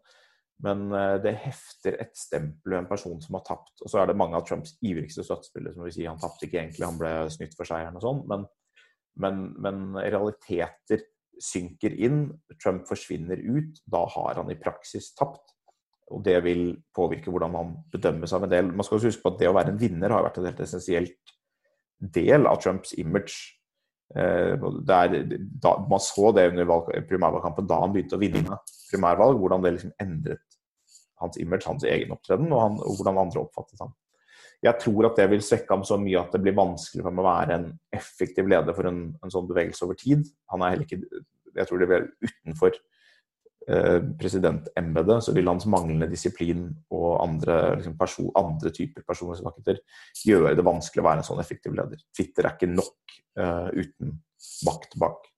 men 0.62 0.92
eh, 0.94 1.16
det 1.22 1.34
hefter 1.42 1.96
et 2.02 2.12
stempel 2.18 2.74
ved 2.74 2.82
en 2.82 2.90
person 2.90 3.18
som 3.22 3.38
har 3.38 3.44
tapt. 3.46 3.74
Og 3.82 3.90
så 3.90 4.02
er 4.02 4.10
det 4.10 4.18
mange 4.18 4.38
av 4.38 4.44
Trumps 4.46 4.76
ivrigste 4.84 5.24
støttespillere 5.26 5.74
som 5.74 5.86
vil 5.86 5.94
si 5.94 6.06
han 6.06 6.20
tapte 6.22 6.46
ikke 6.46 6.60
egentlig, 6.60 6.86
han 6.86 7.00
ble 7.00 7.14
snytt 7.34 7.56
for 7.58 7.68
seieren 7.68 7.98
og 7.98 8.04
sånn. 8.04 8.20
Men, 8.30 8.46
men, 9.22 9.40
men, 9.64 9.80
realiteter 9.98 11.02
synker 11.42 11.94
inn. 11.94 12.26
Trump 12.62 12.86
forsvinner 12.88 13.40
ut. 13.40 13.82
Da 13.90 14.04
har 14.14 14.40
han 14.40 14.52
i 14.52 14.58
praksis 14.60 15.12
tapt. 15.18 15.54
Og 16.12 16.22
det 16.26 16.36
vil 16.44 16.66
påvirke 16.94 17.32
hvordan 17.32 17.56
han 17.56 17.74
bedømmes 17.92 18.34
av 18.36 18.44
en 18.46 18.52
del. 18.52 18.70
Man 18.72 18.86
skal 18.86 18.98
også 18.98 19.12
huske 19.12 19.24
på 19.24 19.32
at 19.34 19.40
det 19.40 19.50
å 19.50 19.56
være 19.56 19.72
en 19.72 19.80
vinner 19.80 20.12
har 20.12 20.24
vært 20.26 20.40
en 20.40 20.48
helt 20.50 20.62
essensielt 20.64 21.34
del 22.02 22.48
av 22.50 22.60
Trumps 22.62 22.92
image. 23.00 23.36
Eh, 24.14 24.66
der, 24.88 25.14
da, 25.62 25.76
man 25.88 26.02
så 26.04 26.34
det 26.36 26.50
under 26.50 27.04
primærvalgkampen 27.08 27.68
da 27.70 27.78
han 27.80 27.94
begynte 27.94 28.18
å 28.18 28.20
vinne 28.20 28.58
primærvalg, 28.90 29.38
hvordan 29.40 29.64
det 29.64 29.76
liksom 29.78 29.94
endret 30.02 30.58
hans 31.22 31.38
image, 31.40 31.64
hans 31.68 31.86
egen 31.86 32.12
opptreden, 32.12 32.50
og, 32.52 32.60
han, 32.60 32.78
og 32.82 32.98
hvordan 32.98 33.20
andre 33.22 33.44
oppfattet 33.44 33.80
ham. 33.80 33.94
Jeg 34.62 34.78
tror 34.78 35.08
at 35.08 35.18
det 35.18 35.26
vil 35.32 35.42
svekke 35.42 35.74
ham 35.74 35.82
så 35.86 35.98
mye 35.98 36.20
at 36.20 36.34
det 36.34 36.40
blir 36.44 36.54
vanskelig 36.54 37.02
for 37.02 37.10
ham 37.10 37.20
å 37.22 37.26
være 37.26 37.58
en 37.58 37.68
effektiv 37.94 38.50
leder 38.50 38.76
for 38.76 38.86
en, 38.86 39.04
en 39.18 39.32
sånn 39.34 39.48
bevegelse 39.48 39.86
over 39.88 39.98
tid. 39.98 40.28
Han 40.54 40.62
er 40.62 40.74
heller 40.74 40.86
ikke 40.86 41.22
Jeg 41.52 41.68
tror 41.68 41.82
det 41.82 41.88
vil 41.90 42.06
utenfor 42.22 42.76
eh, 43.68 43.98
presidentembetet 44.20 45.26
så 45.26 45.34
vil 45.36 45.50
hans 45.50 45.66
manglende 45.68 46.08
disiplin 46.08 46.68
og 46.94 47.08
andre, 47.24 47.58
liksom 47.80 47.98
person, 47.98 48.30
andre 48.38 48.72
typer 48.72 49.04
personlighetssvakheter 49.08 49.82
gjøre 50.30 50.54
det 50.56 50.64
vanskelig 50.70 51.02
å 51.02 51.08
være 51.10 51.24
en 51.24 51.28
sånn 51.32 51.42
effektiv 51.42 51.76
leder. 51.76 52.00
Twitter 52.14 52.46
er 52.46 52.56
ikke 52.56 52.70
nok 52.70 53.18
eh, 53.42 53.68
uten 53.82 54.16
makt 54.70 54.96
bak. 55.02 55.28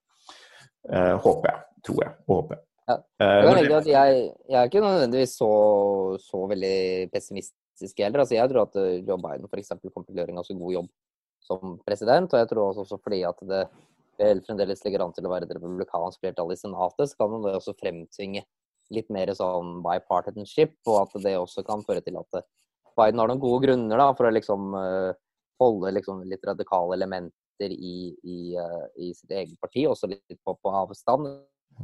Eh, 0.92 1.16
håper 1.24 1.50
jeg. 1.50 1.66
Tror 1.84 2.00
jeg. 2.04 2.16
Og 2.28 2.36
håper 2.38 2.56
jeg. 2.58 2.66
Ja. 2.84 3.00
Eh, 3.24 3.42
jeg, 3.48 3.84
jeg, 3.88 4.24
jeg, 4.52 4.56
er 4.60 4.68
ikke 4.68 4.84
nødvendigvis 4.84 5.38
så, 5.40 5.52
så 6.20 6.44
veldig 6.52 6.78
pessimistisk 7.12 7.63
urealistiske 7.74 8.04
heller. 8.04 8.20
Altså, 8.20 8.34
jeg 8.34 8.50
tror 8.50 8.66
at 8.68 8.76
eh, 8.76 9.04
Joe 9.06 9.18
Biden 9.18 9.48
f.eks. 9.48 9.72
kommer 9.92 10.06
til 10.06 10.14
å 10.14 10.20
gjøre 10.20 10.32
en 10.32 10.40
ganske 10.40 10.58
god 10.58 10.72
jobb 10.72 10.88
som 11.44 11.78
president. 11.86 12.32
Og 12.32 12.38
jeg 12.38 12.48
tror 12.48 12.82
også, 12.82 12.98
fordi 13.02 13.24
at 13.24 13.38
det 13.42 13.64
fremdeles 14.46 14.84
ligger 14.84 15.02
an 15.02 15.12
til 15.12 15.26
å 15.26 15.30
være 15.32 15.44
et 15.48 15.54
republikansk 15.56 16.20
flertall 16.20 16.52
i 16.52 16.56
Senatet, 16.56 17.10
så 17.10 17.16
kan 17.18 17.42
det 17.42 17.56
også 17.58 17.74
fremtvinge 17.74 18.44
litt 18.94 19.08
mer 19.10 19.32
sånn 19.34 19.80
bipartisanship, 19.82 20.76
og 20.86 21.00
at 21.00 21.22
det 21.24 21.38
også 21.38 21.64
kan 21.66 21.82
føre 21.82 22.02
til 22.04 22.18
at 22.20 22.44
Biden 22.94 23.18
har 23.18 23.26
noen 23.26 23.42
gode 23.42 23.64
grunner 23.64 23.98
da, 23.98 24.12
for 24.14 24.28
å 24.28 24.30
liksom 24.30 24.76
uh, 24.76 25.16
holde 25.58 25.90
liksom, 25.96 26.20
litt 26.30 26.44
radikale 26.46 26.94
elementer 26.94 27.72
i, 27.74 28.12
i, 28.22 28.54
i, 28.54 29.08
sitt 29.16 29.32
eget 29.32 29.56
parti, 29.58 29.86
også 29.88 30.12
litt 30.12 30.38
på, 30.44 30.54
på 30.54 30.74
avstand 30.78 31.32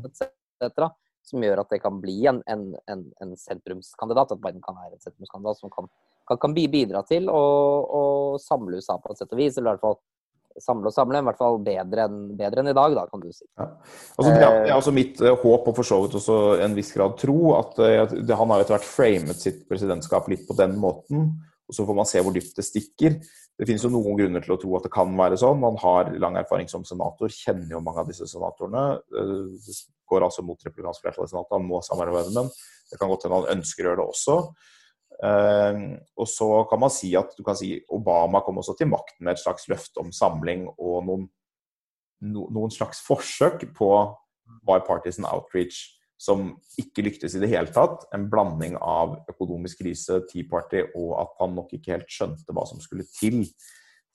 etc. 0.05 0.87
Som 1.31 1.45
gjør 1.47 1.63
at 1.63 1.73
det 1.73 1.81
kan 1.83 2.01
bli 2.03 2.19
en, 2.27 2.43
en, 2.51 2.69
en, 2.91 3.05
en 3.23 3.35
sentrumskandidat, 3.39 4.35
at 4.35 4.43
Biden 4.43 4.63
kan 4.65 4.79
være 4.79 4.97
en 4.97 5.05
sentrumskandidat 5.05 5.63
som 5.63 5.73
kan, 5.73 5.91
kan, 6.29 6.41
kan 6.43 6.57
bidra 6.57 7.05
til 7.07 7.31
å, 7.31 7.43
å 7.87 8.03
samle 8.43 8.81
USA 8.81 8.99
på 8.99 9.13
et 9.13 9.23
sett 9.23 9.37
og 9.37 9.41
vis, 9.41 9.59
eller 9.59 9.71
i 9.71 9.79
hvert 9.79 9.87
fall 9.89 10.01
samle 10.59 10.91
og 10.91 10.95
samle, 10.95 11.21
i 11.21 11.27
hvert 11.29 11.39
fall 11.41 11.59
bedre 11.65 12.07
enn, 12.09 12.23
bedre 12.39 12.63
enn 12.63 12.73
i 12.73 12.77
dag, 12.77 12.95
da, 12.97 13.05
kan 13.11 13.23
du 13.23 13.29
si. 13.33 13.45
Ja. 13.59 13.69
Altså, 14.17 14.31
det, 14.33 14.47
er, 14.47 14.73
også 14.77 14.95
mitt 14.95 15.21
uh, 15.23 15.35
håp, 15.35 15.69
og 15.71 15.77
for 15.77 15.87
så 15.87 16.01
vidt 16.03 16.17
også 16.19 16.39
en 16.65 16.75
viss 16.77 16.91
grad 16.97 17.17
tro, 17.21 17.39
at 17.59 17.79
uh, 17.79 18.17
det, 18.17 18.37
han 18.37 18.53
har 18.53 18.65
etter 18.65 18.77
hvert 18.77 18.89
framet 18.89 19.41
sitt 19.41 19.63
presidentskap 19.71 20.29
litt 20.33 20.47
på 20.49 20.57
den 20.59 20.77
måten. 20.81 21.31
Og 21.71 21.77
så 21.77 21.87
får 21.87 21.97
man 21.97 22.09
se 22.09 22.23
hvor 22.25 22.35
dypt 22.35 22.57
det 22.59 22.67
stikker. 22.67 23.21
Det 23.61 23.69
finnes 23.69 23.85
jo 23.85 23.93
noen 23.93 24.17
grunner 24.19 24.43
til 24.43 24.57
å 24.57 24.59
tro 24.59 24.73
at 24.79 24.87
det 24.89 24.93
kan 24.95 25.13
være 25.19 25.39
sånn. 25.39 25.63
Han 25.63 25.79
har 25.83 26.11
lang 26.19 26.39
erfaring 26.41 26.67
som 26.71 26.83
senator, 26.89 27.31
kjenner 27.31 27.77
jo 27.77 27.83
mange 27.85 28.03
av 28.03 28.11
disse 28.11 28.27
senatorene. 28.27 28.85
Går 30.11 30.27
altså 30.27 30.45
mot 30.47 30.67
republikansk 30.67 31.05
flertall 31.05 31.29
i 31.29 31.33
senatet, 31.33 31.57
han 31.57 31.67
må 31.69 31.81
samarbeide 31.87 32.33
med 32.33 32.39
dem. 32.43 32.53
Det 32.91 32.99
kan 32.99 33.11
godt 33.11 33.27
hende 33.27 33.41
han 33.41 33.59
ønsker 33.59 33.87
å 33.87 33.91
gjøre 33.91 34.01
det 34.03 34.09
også. 34.15 34.37
Uh, 35.21 36.01
og 36.17 36.29
så 36.33 36.49
kan 36.71 36.81
man 36.81 36.93
si 36.95 37.11
at 37.19 37.35
si 37.59 37.75
Obama 37.93 38.41
kom 38.41 38.63
også 38.63 38.73
til 38.79 38.89
makten 38.89 39.27
med 39.27 39.35
et 39.35 39.43
slags 39.43 39.69
løfte 39.69 40.01
om 40.01 40.15
samling 40.17 40.65
og 40.71 41.03
noen, 41.05 41.27
no, 42.25 42.47
noen 42.49 42.73
slags 42.73 43.03
forsøk 43.05 43.67
på 43.77 43.91
bipartisan 44.67 45.29
outreach 45.29 45.83
som 46.21 46.51
ikke 46.81 47.05
lyktes 47.07 47.37
i 47.37 47.41
det 47.41 47.49
hele 47.53 47.73
tatt. 47.73 48.05
En 48.17 48.27
blanding 48.33 48.77
av 48.77 49.17
økonomisk 49.31 49.81
krise, 49.81 50.21
Tea 50.29 50.49
Party 50.49 50.83
og 50.91 51.15
at 51.23 51.37
han 51.41 51.55
nok 51.57 51.73
ikke 51.77 51.95
helt 51.97 52.13
skjønte 52.13 52.57
hva 52.57 52.67
som 52.69 52.83
skulle 52.83 53.07
til 53.09 53.43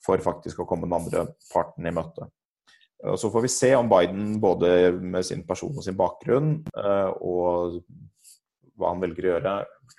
for 0.04 0.22
faktisk 0.22 0.62
å 0.62 0.68
komme 0.68 0.86
den 0.86 0.98
andre 0.98 1.26
parten 1.50 1.86
i 1.86 1.94
møte. 1.94 2.28
Og 3.04 3.18
Så 3.20 3.28
får 3.30 3.42
vi 3.44 3.52
se 3.52 3.74
om 3.76 3.88
Biden 3.92 4.40
både 4.40 4.92
med 4.96 5.26
sin 5.26 5.42
person 5.46 5.74
og 5.76 5.84
sin 5.84 5.98
bakgrunn 5.98 6.62
uh, 6.78 7.12
og 7.20 7.82
hva 8.76 8.92
han 8.92 9.02
velger 9.02 9.26
å 9.26 9.32
gjøre, 9.34 9.54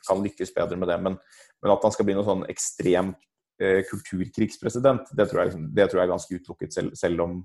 kan 0.07 0.21
lykkes 0.23 0.53
bedre 0.55 0.77
med 0.79 0.91
det. 0.91 0.97
Men, 1.03 1.17
men 1.61 1.73
at 1.73 1.85
han 1.85 1.93
skal 1.93 2.07
bli 2.07 2.17
noe 2.17 2.27
sånn 2.27 2.45
ekstrem 2.51 3.13
eh, 3.61 3.81
kulturkrigspresident, 3.89 5.09
det 5.17 5.27
tror, 5.29 5.41
jeg, 5.41 5.51
liksom, 5.51 5.65
det 5.77 5.87
tror, 5.89 6.01
jeg, 6.01 6.07
er 6.07 6.13
ganske 6.13 6.37
utelukket, 6.37 6.75
selv, 6.75 6.93
selv 6.99 7.25
om 7.25 7.39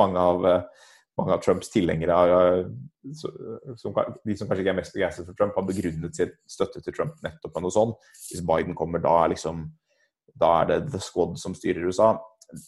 mange 0.00 0.24
av, 0.32 0.48
eh, 0.50 0.90
mange 1.20 1.36
av 1.36 1.44
Trumps 1.44 1.70
tilhengere, 1.72 2.18
eh, 2.34 2.66
de 3.04 3.78
som 3.78 3.94
kanskje 3.94 4.64
ikke 4.64 4.74
er 4.74 4.80
mest 4.80 4.96
begeistret 4.96 5.30
for 5.30 5.38
Trump, 5.38 5.56
har 5.58 5.68
begrunnet 5.68 6.18
sin 6.18 6.34
støtte 6.50 6.82
til 6.82 6.96
Trump 6.96 7.22
nettopp 7.24 7.54
med 7.54 7.66
noe 7.66 7.76
sånt. 7.76 8.10
Hvis 8.30 8.44
Biden 8.46 8.76
kommer, 8.78 9.02
da 9.04 9.20
liksom, 9.30 9.68
da 10.34 10.56
er 10.62 10.72
det 10.72 10.80
the 10.90 11.02
squad 11.02 11.38
som 11.38 11.54
styrer 11.54 11.86
USA. 11.86 12.16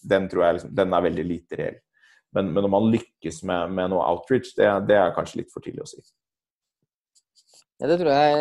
Den 0.07 0.31
tror 0.31 0.47
jeg 0.47 0.59
liksom, 0.61 0.77
den 0.79 0.95
er 0.95 1.09
veldig 1.09 1.27
lite 1.27 1.59
reell. 1.59 1.83
Men, 2.35 2.51
men 2.53 2.67
om 2.67 2.73
man 2.75 2.89
lykkes 2.93 3.43
med, 3.49 3.75
med 3.77 3.93
noe 3.93 4.07
outreach, 4.11 4.55
det, 4.59 4.67
det 4.89 4.97
er 4.99 5.15
kanskje 5.17 5.43
litt 5.43 5.53
for 5.55 5.65
tidlig 5.65 5.85
å 5.85 5.91
si. 5.91 6.01
Ja, 7.77 7.91
det 7.91 8.01
tror 8.01 8.11
jeg 8.13 8.41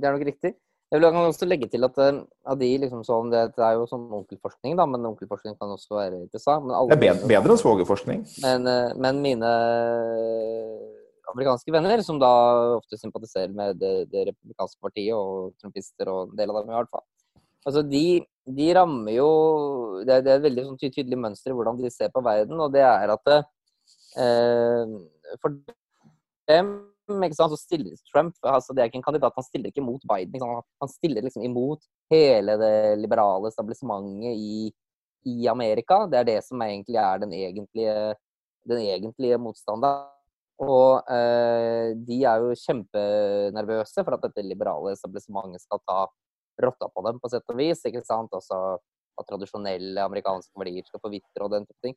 det 0.00 0.08
er 0.08 0.16
nok 0.16 0.26
riktig. 0.28 0.54
Jeg 0.86 1.02
vil 1.02 1.16
også 1.18 1.46
legge 1.48 1.66
til 1.66 1.82
at 1.82 1.96
uh, 1.98 2.20
av 2.46 2.58
de 2.60 2.68
liksom 2.78 3.00
sånn, 3.06 3.32
det, 3.32 3.40
det, 3.56 3.62
er 3.66 3.74
jo 3.74 3.88
sånn 3.90 4.04
onkelforskning, 4.20 4.76
da, 4.78 4.84
men 4.86 5.08
onkelforskning 5.08 5.56
kan 5.58 5.72
også 5.74 5.98
være 5.98 6.20
interessant. 6.20 6.68
det 6.70 6.94
er 6.94 7.02
bedre, 7.02 7.30
bedre 7.32 7.56
enn 7.56 7.62
svogerforskning. 7.62 8.22
Men, 8.44 8.68
uh, 8.70 8.92
men, 8.94 9.18
mine 9.24 9.50
amerikanske 11.32 11.74
venner, 11.74 12.04
som 12.06 12.20
da 12.22 12.30
ofte 12.76 13.00
sympatiserer 13.00 13.50
med 13.50 13.82
det, 13.82 14.06
det 14.12 14.28
republikanske 14.30 14.78
partiet 14.86 15.18
og 15.18 15.56
trumpister 15.58 16.12
og 16.12 16.30
en 16.30 16.38
del 16.38 16.54
av 16.54 16.62
dem 16.62 16.70
i 16.70 16.78
hvert 16.78 16.94
fall, 16.94 17.04
altså 17.66 17.82
de, 17.82 18.06
de 18.46 18.66
rammer 18.76 19.16
jo 19.16 19.30
det, 20.06 20.20
det, 20.22 20.30
er 20.30 20.38
et 20.38 20.44
veldig 20.46 20.64
sånn 20.68 20.78
tydelig 20.80 21.18
mønster 21.18 21.50
i 21.50 21.56
hvordan 21.56 21.80
de 21.80 21.90
ser 21.90 22.12
på 22.14 22.22
verden, 22.24 22.60
og 22.62 22.74
det 22.74 22.84
er 22.86 23.12
at 23.14 23.32
eh, 23.34 24.92
for 25.42 25.56
dem 26.50 26.76
ikke 27.06 27.38
sant, 27.38 27.52
så 27.54 27.58
stiller 27.58 27.94
Trump 28.10 28.34
altså 28.42 28.74
Det 28.74 28.82
er 28.82 28.90
ikke 28.90 28.98
en 28.98 29.06
kandidat, 29.06 29.36
han 29.36 29.46
stiller 29.46 29.70
ikke 29.70 29.84
mot 29.84 30.02
Biden. 30.10 30.42
Han 30.42 30.90
stiller 30.90 31.22
liksom 31.22 31.44
imot 31.46 31.84
hele 32.10 32.56
det 32.58 32.98
liberale 32.98 33.46
establissementet 33.52 34.34
i, 34.34 34.72
i, 35.30 35.46
Amerika. 35.46 36.04
Det 36.10 36.18
er 36.18 36.26
det 36.26 36.40
som 36.42 36.62
egentlig 36.66 36.98
er 36.98 37.22
den 37.22 37.32
egentlige, 37.36 37.94
den 38.66 38.82
egentlige 38.82 39.38
motstanderen. 39.38 40.10
Og 40.66 41.04
eh, 41.12 41.92
de 42.08 42.22
er 42.24 42.42
jo 42.42 42.56
kjempenervøse 42.56 44.02
for 44.02 44.16
at 44.16 44.22
dette 44.24 44.46
liberale 44.46 44.94
establissementet 44.96 45.62
skal 45.62 45.82
ta 45.84 46.06
rotta 46.62 46.88
på 46.92 47.04
dem, 47.06 47.18
på 47.22 47.30
sett 47.32 47.52
og 47.52 47.58
vis. 47.60 47.84
ikke 47.88 48.04
sant, 48.06 48.32
Også 48.32 48.60
at 49.16 49.28
tradisjonelle 49.28 50.02
amerikanske 50.04 50.58
verdier 50.60 50.84
skal 50.84 51.00
forvitre 51.00 51.44
og 51.44 51.52
den 51.54 51.66
type 51.68 51.82
ting. 51.84 51.94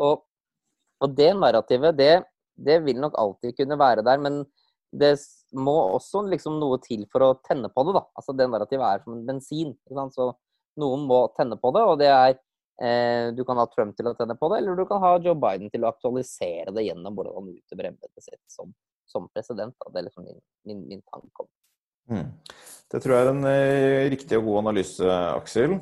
Og, 0.00 0.22
og 1.02 1.16
det 1.16 1.32
narrativet, 1.36 1.96
det 1.98 2.14
det 2.56 2.78
vil 2.84 3.00
nok 3.00 3.16
alltid 3.18 3.56
kunne 3.56 3.78
være 3.78 4.04
der. 4.06 4.20
Men 4.20 4.42
det 4.92 5.14
må 5.56 5.74
også 5.96 6.24
liksom 6.28 6.58
noe 6.60 6.78
til 6.84 7.04
for 7.12 7.24
å 7.24 7.34
tenne 7.46 7.70
på 7.72 7.84
det. 7.88 7.96
da. 7.96 8.04
Altså 8.18 8.36
Det 8.36 8.48
narrativet 8.50 8.86
er 8.86 9.04
som 9.04 9.16
en 9.16 9.26
bensin. 9.28 9.74
Så 9.88 10.32
noen 10.80 11.06
må 11.08 11.24
tenne 11.36 11.58
på 11.60 11.72
det, 11.74 11.84
og 11.84 11.98
det 12.00 12.10
er 12.12 12.34
eh, 12.82 13.32
Du 13.36 13.44
kan 13.44 13.60
ha 13.60 13.66
Trump 13.72 13.96
til 13.96 14.08
å 14.08 14.14
tenne 14.18 14.36
på 14.38 14.48
det, 14.52 14.62
eller 14.62 14.76
du 14.76 14.86
kan 14.88 15.02
ha 15.04 15.16
Joe 15.20 15.36
Biden 15.36 15.72
til 15.72 15.84
å 15.84 15.92
aktualisere 15.92 16.72
det 16.72 16.86
gjennom 16.88 17.16
hvordan 17.16 17.40
han 17.40 17.52
utøver 17.52 17.90
embetet 17.92 18.24
sitt 18.28 18.44
som, 18.48 18.72
som, 19.08 19.28
president. 19.32 19.76
Da. 19.80 19.92
Det 19.92 20.00
er 20.02 20.08
liksom 20.08 20.28
min, 20.28 20.40
min, 20.68 20.86
min 20.88 21.04
tanke 21.08 21.44
om 21.44 21.50
mm. 22.10 22.28
Det 22.92 23.00
tror 23.00 23.14
jeg 23.16 23.24
er 23.24 23.30
en 23.32 23.46
eh, 23.48 24.10
riktig 24.12 24.36
og 24.36 24.48
god 24.50 24.58
analyse, 24.66 25.12
Aksel. 25.32 25.78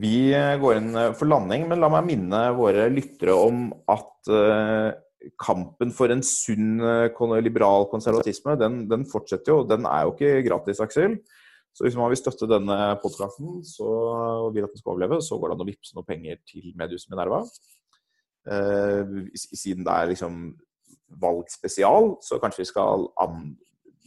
Vi 0.00 0.30
eh, 0.36 0.54
går 0.60 0.78
inn 0.78 0.94
eh, 0.96 1.10
for 1.16 1.28
landing, 1.28 1.66
men 1.68 1.82
la 1.82 1.90
meg 1.92 2.06
minne 2.08 2.42
våre 2.56 2.86
lyttere 2.92 3.34
om 3.36 3.68
at 3.92 4.30
kampen 5.42 5.90
for 5.94 6.12
en 6.12 6.22
sunn 6.22 6.80
liberal 7.42 7.86
konservatisme, 7.90 8.54
den, 8.58 8.84
den, 8.90 9.04
fortsetter 9.10 9.52
jo. 9.52 9.64
Den 9.66 9.86
er 9.90 10.06
jo 10.06 10.14
ikke 10.14 10.44
gratis, 10.46 10.80
Aksel. 10.82 11.18
Så 11.76 11.84
hvis 11.84 11.96
man 11.98 12.08
vil 12.08 12.18
støtte 12.18 12.48
denne 12.48 12.76
podkasten 13.02 13.58
og 13.84 14.54
vil 14.54 14.64
at 14.64 14.72
den 14.72 14.80
skal 14.80 14.94
overleve, 14.94 15.18
så 15.20 15.36
går 15.36 15.52
det 15.52 15.56
an 15.56 15.64
å 15.64 15.68
vippse 15.68 15.96
noen 15.96 16.08
penger 16.08 16.38
til 16.48 16.70
mediehuset 16.78 17.12
Minerva. 17.12 17.42
Eh, 18.46 19.26
siden 19.34 19.84
det 19.84 19.92
er 19.92 20.10
liksom 20.12 20.40
valgspesial, 21.22 22.16
så 22.22 22.38
kanskje 22.42 22.62
vi 22.62 22.70
skal 22.70 23.08
an 23.22 23.50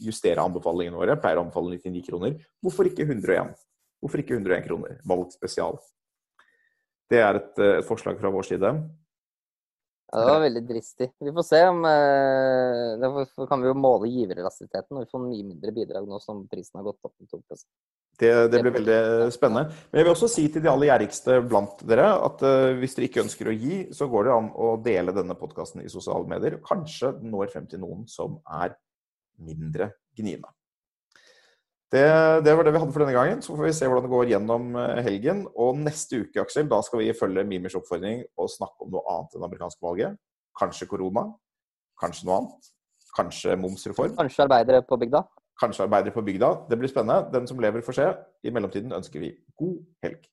justere 0.04 0.42
anbefalingene 0.42 0.98
våre. 0.98 1.18
Pleier 1.20 1.40
å 1.40 1.44
anbefale 1.46 1.76
99 1.76 2.06
kroner. 2.08 2.38
Hvorfor 2.64 2.88
ikke 2.90 3.06
101? 3.06 3.52
Hvorfor 4.00 4.22
ikke 4.22 4.38
101 4.38 4.66
kroner? 4.66 4.96
Valgspesial. 5.08 5.78
Det 7.10 7.20
er 7.20 7.40
et, 7.40 7.54
et 7.66 7.86
forslag 7.86 8.18
fra 8.20 8.32
vår 8.32 8.48
side. 8.52 8.72
Ja, 10.10 10.24
det 10.24 10.32
var 10.32 10.42
veldig 10.42 10.62
dristig. 10.66 11.06
Vi 11.22 11.32
får 11.34 11.46
se 11.46 11.60
om 11.70 11.84
eh, 11.86 12.98
Da 12.98 13.46
kan 13.46 13.62
vi 13.62 13.70
jo 13.70 13.76
måle 13.78 14.10
giverelastiteten, 14.10 14.96
og 14.96 15.04
vi 15.04 15.10
får 15.12 15.22
mye 15.22 15.46
mindre 15.52 15.74
bidrag 15.74 16.08
nå 16.10 16.18
som 16.22 16.42
prisen 16.50 16.80
har 16.80 16.88
gått 16.88 17.06
opp 17.06 17.14
med 17.20 17.30
2 17.30 17.42
det, 18.20 18.32
det 18.52 18.58
blir 18.60 18.74
veldig 18.74 19.32
spennende. 19.32 19.70
Men 19.90 20.00
jeg 20.00 20.06
vil 20.06 20.12
også 20.12 20.28
si 20.28 20.42
til 20.52 20.60
de 20.60 20.68
aller 20.68 20.90
gjerrigste 20.90 21.38
blant 21.46 21.80
dere 21.88 22.10
at 22.20 22.42
uh, 22.44 22.72
hvis 22.76 22.96
dere 22.96 23.08
ikke 23.08 23.22
ønsker 23.22 23.48
å 23.48 23.54
gi, 23.54 23.78
så 23.96 24.10
går 24.12 24.26
det 24.26 24.34
an 24.34 24.50
å 24.52 24.74
dele 24.84 25.14
denne 25.16 25.36
podkasten 25.40 25.80
i 25.80 25.92
sosiale 25.92 26.28
medier. 26.28 26.58
Kanskje 26.66 27.14
den 27.16 27.32
når 27.32 27.54
frem 27.54 27.70
til 27.70 27.80
noen 27.80 28.04
som 28.10 28.36
er 28.60 28.74
mindre 29.44 29.92
gniende. 30.16 30.50
Det, 31.90 32.06
det, 32.46 32.52
var 32.54 32.62
det 32.62 32.70
vi 32.70 32.78
hadde 32.78 32.94
for 32.94 33.02
denne 33.02 33.16
gangen. 33.16 33.40
Så 33.42 33.56
får 33.56 33.66
vi 33.66 33.72
se 33.74 33.86
hvordan 33.90 34.04
det 34.06 34.12
går 34.12 34.28
gjennom 34.30 34.74
eh, 34.78 35.00
helgen. 35.06 35.42
Og 35.58 35.78
neste 35.80 36.22
uke, 36.22 36.44
Aksel, 36.44 36.68
da 36.70 36.78
skal 36.86 37.02
vi 37.02 37.14
følge 37.18 37.46
Mimers 37.48 37.74
oppfordring 37.78 38.22
og 38.38 38.50
snakke 38.52 38.86
om 38.86 38.92
noe 38.94 39.02
annet 39.10 39.34
enn 39.34 39.46
amerikanske 39.48 39.82
valget. 39.82 40.20
Kanskje 40.60 40.86
korona. 40.90 41.26
Kanskje 42.00 42.28
noe 42.28 42.38
annet. 42.44 42.70
Kanskje 43.16 43.58
momsreform. 43.58 44.14
Kanskje 44.20 44.46
arbeidere 44.46 44.84
på 44.86 45.00
bygda. 45.02 45.24
Kanskje 45.60 45.88
arbeidere 45.88 46.14
på 46.14 46.22
bygda. 46.24 46.52
Det 46.70 46.78
blir 46.78 46.92
spennende. 46.92 47.26
Den 47.34 47.50
som 47.50 47.58
lever, 47.60 47.82
får 47.82 47.98
se. 47.98 48.06
I 48.46 48.54
mellomtiden 48.54 48.94
ønsker 48.96 49.26
vi 49.26 49.34
god 49.58 49.80
helg. 50.06 50.30